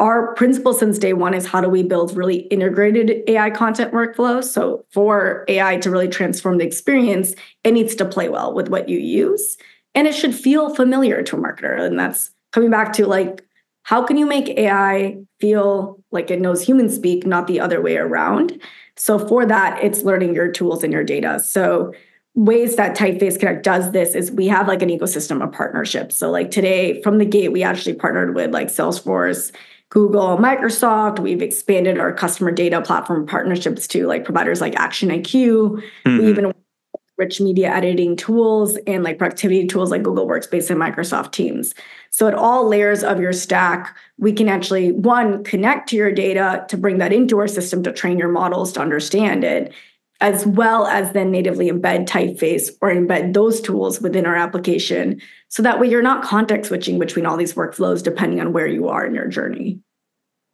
our 0.00 0.34
principle 0.34 0.74
since 0.74 0.98
day 0.98 1.14
one 1.14 1.32
is 1.32 1.46
how 1.46 1.62
do 1.62 1.70
we 1.70 1.82
build 1.82 2.14
really 2.14 2.40
integrated 2.48 3.22
AI 3.26 3.48
content 3.48 3.92
workflows? 3.92 4.44
So 4.44 4.84
for 4.90 5.46
AI 5.48 5.78
to 5.78 5.90
really 5.90 6.08
transform 6.08 6.58
the 6.58 6.66
experience, 6.66 7.34
it 7.64 7.72
needs 7.72 7.94
to 7.94 8.04
play 8.04 8.28
well 8.28 8.52
with 8.52 8.68
what 8.68 8.88
you 8.88 8.98
use. 8.98 9.56
And 9.94 10.06
it 10.06 10.14
should 10.14 10.34
feel 10.34 10.74
familiar 10.74 11.22
to 11.22 11.36
a 11.36 11.38
marketer. 11.38 11.80
And 11.80 11.98
that's 11.98 12.32
coming 12.52 12.70
back 12.70 12.92
to 12.94 13.06
like 13.06 13.44
how 13.82 14.04
can 14.04 14.16
you 14.16 14.26
make 14.26 14.48
AI 14.50 15.16
feel 15.40 16.02
like 16.10 16.30
it 16.30 16.40
knows 16.40 16.62
human 16.62 16.88
speak, 16.88 17.26
not 17.26 17.46
the 17.46 17.58
other 17.58 17.80
way 17.80 17.96
around? 17.96 18.60
So, 18.96 19.18
for 19.18 19.46
that, 19.46 19.82
it's 19.82 20.02
learning 20.02 20.34
your 20.34 20.52
tools 20.52 20.84
and 20.84 20.92
your 20.92 21.02
data. 21.02 21.40
So, 21.40 21.92
ways 22.34 22.76
that 22.76 22.96
Typeface 22.96 23.38
Connect 23.38 23.64
does 23.64 23.92
this 23.92 24.14
is 24.14 24.30
we 24.30 24.46
have 24.46 24.68
like 24.68 24.82
an 24.82 24.88
ecosystem 24.88 25.42
of 25.42 25.52
partnerships. 25.52 26.16
So 26.16 26.30
like 26.30 26.50
today 26.50 27.02
from 27.02 27.18
the 27.18 27.24
gate, 27.24 27.52
we 27.52 27.62
actually 27.62 27.94
partnered 27.94 28.34
with 28.34 28.52
like 28.52 28.68
Salesforce, 28.68 29.52
Google, 29.88 30.38
Microsoft. 30.38 31.18
We've 31.18 31.42
expanded 31.42 31.98
our 31.98 32.12
customer 32.12 32.52
data 32.52 32.80
platform 32.82 33.26
partnerships 33.26 33.88
to 33.88 34.06
like 34.06 34.24
providers 34.24 34.60
like 34.60 34.76
Action 34.76 35.08
IQ. 35.08 35.82
Mm-hmm. 36.06 36.18
We 36.18 36.30
even 36.30 36.52
rich 37.20 37.40
media 37.40 37.68
editing 37.68 38.16
tools 38.16 38.78
and 38.86 39.04
like 39.04 39.18
productivity 39.18 39.66
tools 39.66 39.90
like 39.90 40.02
Google 40.02 40.26
Workspace 40.26 40.70
and 40.70 40.80
Microsoft 40.80 41.32
Teams. 41.32 41.74
So 42.10 42.26
at 42.26 42.34
all 42.34 42.66
layers 42.66 43.04
of 43.04 43.20
your 43.20 43.34
stack, 43.34 43.94
we 44.18 44.32
can 44.32 44.48
actually 44.48 44.92
one 44.92 45.44
connect 45.44 45.90
to 45.90 45.96
your 45.96 46.10
data 46.10 46.64
to 46.68 46.78
bring 46.78 46.96
that 46.98 47.12
into 47.12 47.38
our 47.38 47.46
system 47.46 47.82
to 47.82 47.92
train 47.92 48.18
your 48.18 48.30
models 48.30 48.72
to 48.72 48.80
understand 48.80 49.44
it 49.44 49.72
as 50.22 50.46
well 50.46 50.86
as 50.86 51.12
then 51.12 51.30
natively 51.30 51.70
embed 51.70 52.06
typeface 52.06 52.70
or 52.82 52.90
embed 52.90 53.32
those 53.32 53.60
tools 53.60 54.00
within 54.00 54.26
our 54.26 54.36
application. 54.36 55.20
So 55.48 55.62
that 55.62 55.78
way 55.78 55.88
you're 55.88 56.02
not 56.02 56.24
context 56.24 56.68
switching 56.68 56.98
between 56.98 57.26
all 57.26 57.36
these 57.36 57.54
workflows 57.54 58.02
depending 58.02 58.40
on 58.40 58.52
where 58.52 58.66
you 58.66 58.88
are 58.88 59.06
in 59.06 59.14
your 59.14 59.28
journey. 59.28 59.80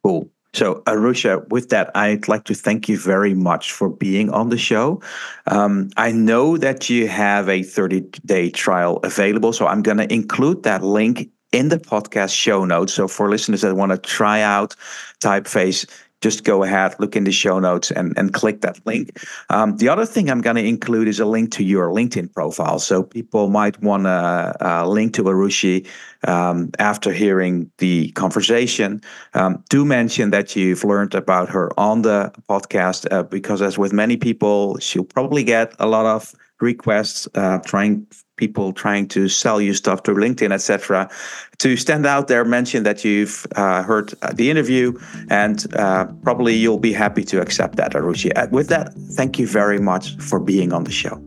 Cool 0.03 0.29
so 0.57 0.81
Arushi 0.85 1.47
with 1.49 1.69
that 1.69 1.91
i'd 1.95 2.27
like 2.27 2.43
to 2.45 2.53
thank 2.53 2.89
you 2.89 2.97
very 2.97 3.33
much 3.33 3.71
for 3.71 3.89
being 3.89 4.29
on 4.31 4.49
the 4.49 4.57
show. 4.57 5.01
Um, 5.45 5.89
i 5.97 6.11
know 6.11 6.57
that 6.57 6.89
you 6.89 7.07
have 7.07 7.47
a 7.47 7.63
30 7.63 8.01
day 8.25 8.49
trial 8.49 8.97
available 9.03 9.53
so 9.53 9.67
i'm 9.67 9.81
going 9.81 9.97
to 9.97 10.11
include 10.11 10.63
that 10.63 10.83
link 10.83 11.29
in 11.51 11.69
the 11.69 11.77
podcast 11.77 12.35
show 12.35 12.65
notes. 12.65 12.93
So 12.93 13.07
for 13.07 13.29
listeners 13.29 13.61
that 13.61 13.75
want 13.75 13.91
to 13.91 13.97
try 13.97 14.41
out 14.41 14.75
typeface 15.21 15.89
just 16.21 16.43
go 16.43 16.63
ahead, 16.63 16.95
look 16.99 17.15
in 17.15 17.23
the 17.23 17.31
show 17.31 17.59
notes, 17.59 17.91
and, 17.91 18.17
and 18.17 18.33
click 18.33 18.61
that 18.61 18.79
link. 18.85 19.19
Um, 19.49 19.77
the 19.77 19.89
other 19.89 20.05
thing 20.05 20.29
I'm 20.29 20.41
going 20.41 20.55
to 20.55 20.65
include 20.65 21.07
is 21.07 21.19
a 21.19 21.25
link 21.25 21.51
to 21.51 21.63
your 21.63 21.89
LinkedIn 21.89 22.33
profile. 22.33 22.79
So 22.79 23.03
people 23.03 23.49
might 23.49 23.81
want 23.81 24.03
to 24.05 24.55
uh, 24.61 24.87
link 24.87 25.13
to 25.15 25.23
Arushi 25.23 25.87
um, 26.27 26.71
after 26.79 27.11
hearing 27.11 27.69
the 27.77 28.11
conversation. 28.11 29.01
Um, 29.33 29.63
do 29.69 29.85
mention 29.85 30.31
that 30.31 30.55
you've 30.55 30.83
learned 30.83 31.13
about 31.13 31.49
her 31.49 31.71
on 31.79 32.01
the 32.01 32.33
podcast, 32.49 33.11
uh, 33.11 33.23
because 33.23 33.61
as 33.61 33.77
with 33.77 33.93
many 33.93 34.17
people, 34.17 34.77
she'll 34.79 35.03
probably 35.03 35.43
get 35.43 35.73
a 35.79 35.87
lot 35.87 36.05
of 36.05 36.33
requests 36.59 37.27
uh, 37.35 37.59
trying 37.59 38.07
people 38.37 38.71
trying 38.71 39.07
to 39.09 39.27
sell 39.27 39.59
you 39.59 39.73
stuff 39.73 40.03
through 40.03 40.15
LinkedIn, 40.15 40.51
etc. 40.51 41.09
To 41.57 41.75
stand 41.75 42.05
out 42.05 42.27
there, 42.27 42.45
mention 42.45 42.83
that 42.83 43.03
you've 43.03 43.45
uh, 43.55 43.83
heard 43.83 44.13
uh, 44.21 44.31
the 44.33 44.49
interview, 44.49 44.97
and 45.29 45.65
uh, 45.75 46.05
probably 46.23 46.55
you'll 46.55 46.79
be 46.79 46.93
happy 46.93 47.23
to 47.25 47.41
accept 47.41 47.75
that, 47.75 47.91
Arushi. 47.93 48.31
Uh, 48.35 48.47
with 48.51 48.69
that, 48.69 48.93
thank 48.93 49.37
you 49.37 49.47
very 49.47 49.79
much 49.79 50.15
for 50.17 50.39
being 50.39 50.71
on 50.71 50.85
the 50.85 50.91
show. 50.91 51.21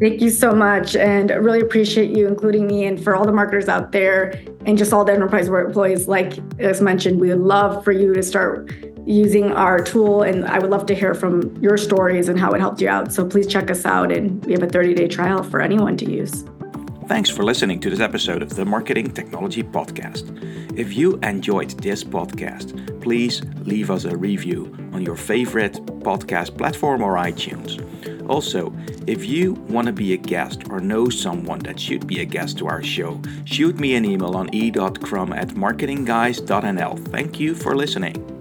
Thank 0.00 0.20
you 0.20 0.30
so 0.30 0.54
much. 0.54 0.94
And 0.94 1.30
really 1.30 1.60
appreciate 1.60 2.16
you 2.16 2.28
including 2.28 2.68
me. 2.68 2.86
And 2.86 3.02
for 3.02 3.16
all 3.16 3.26
the 3.26 3.32
marketers 3.32 3.68
out 3.68 3.90
there 3.90 4.40
and 4.64 4.78
just 4.78 4.92
all 4.92 5.04
the 5.04 5.12
enterprise 5.12 5.48
employees, 5.48 6.06
like 6.06 6.38
as 6.60 6.80
mentioned, 6.80 7.20
we 7.20 7.30
would 7.30 7.40
love 7.40 7.82
for 7.82 7.90
you 7.90 8.14
to 8.14 8.22
start 8.22 8.72
using 9.08 9.52
our 9.52 9.78
tool. 9.80 10.22
And 10.22 10.46
I 10.46 10.58
would 10.58 10.70
love 10.70 10.86
to 10.86 10.94
hear 10.94 11.14
from 11.14 11.56
your 11.56 11.76
stories 11.78 12.28
and 12.28 12.38
how 12.38 12.52
it 12.52 12.60
helped 12.60 12.80
you 12.80 12.88
out. 12.88 13.12
So 13.12 13.26
please 13.26 13.46
check 13.46 13.70
us 13.70 13.84
out. 13.86 14.12
And 14.12 14.44
we 14.44 14.52
have 14.52 14.62
a 14.62 14.68
30 14.68 14.94
day 14.94 15.08
trial 15.08 15.42
for 15.42 15.60
anyone 15.60 15.96
to 15.96 16.10
use. 16.10 16.44
Thanks 17.06 17.30
for 17.30 17.42
listening 17.42 17.80
to 17.80 17.90
this 17.90 18.00
episode 18.00 18.42
of 18.42 18.54
the 18.54 18.66
Marketing 18.66 19.10
Technology 19.10 19.62
Podcast. 19.62 20.26
If 20.78 20.92
you 20.94 21.18
enjoyed 21.22 21.70
this 21.70 22.04
podcast, 22.04 23.00
please 23.00 23.40
leave 23.64 23.90
us 23.90 24.04
a 24.04 24.14
review 24.14 24.76
on 24.92 25.00
your 25.00 25.16
favorite 25.16 25.72
podcast 26.00 26.58
platform 26.58 27.00
or 27.00 27.14
iTunes. 27.14 27.82
Also, 28.28 28.74
if 29.06 29.24
you 29.24 29.54
want 29.70 29.86
to 29.86 29.92
be 29.92 30.12
a 30.12 30.18
guest 30.18 30.68
or 30.68 30.80
know 30.80 31.08
someone 31.08 31.60
that 31.60 31.80
should 31.80 32.06
be 32.06 32.20
a 32.20 32.26
guest 32.26 32.58
to 32.58 32.66
our 32.66 32.82
show, 32.82 33.18
shoot 33.46 33.80
me 33.80 33.94
an 33.94 34.04
email 34.04 34.36
on 34.36 34.54
e.crum 34.54 35.32
at 35.32 35.48
marketingguys.nl. 35.48 37.08
Thank 37.08 37.40
you 37.40 37.54
for 37.54 37.74
listening. 37.74 38.37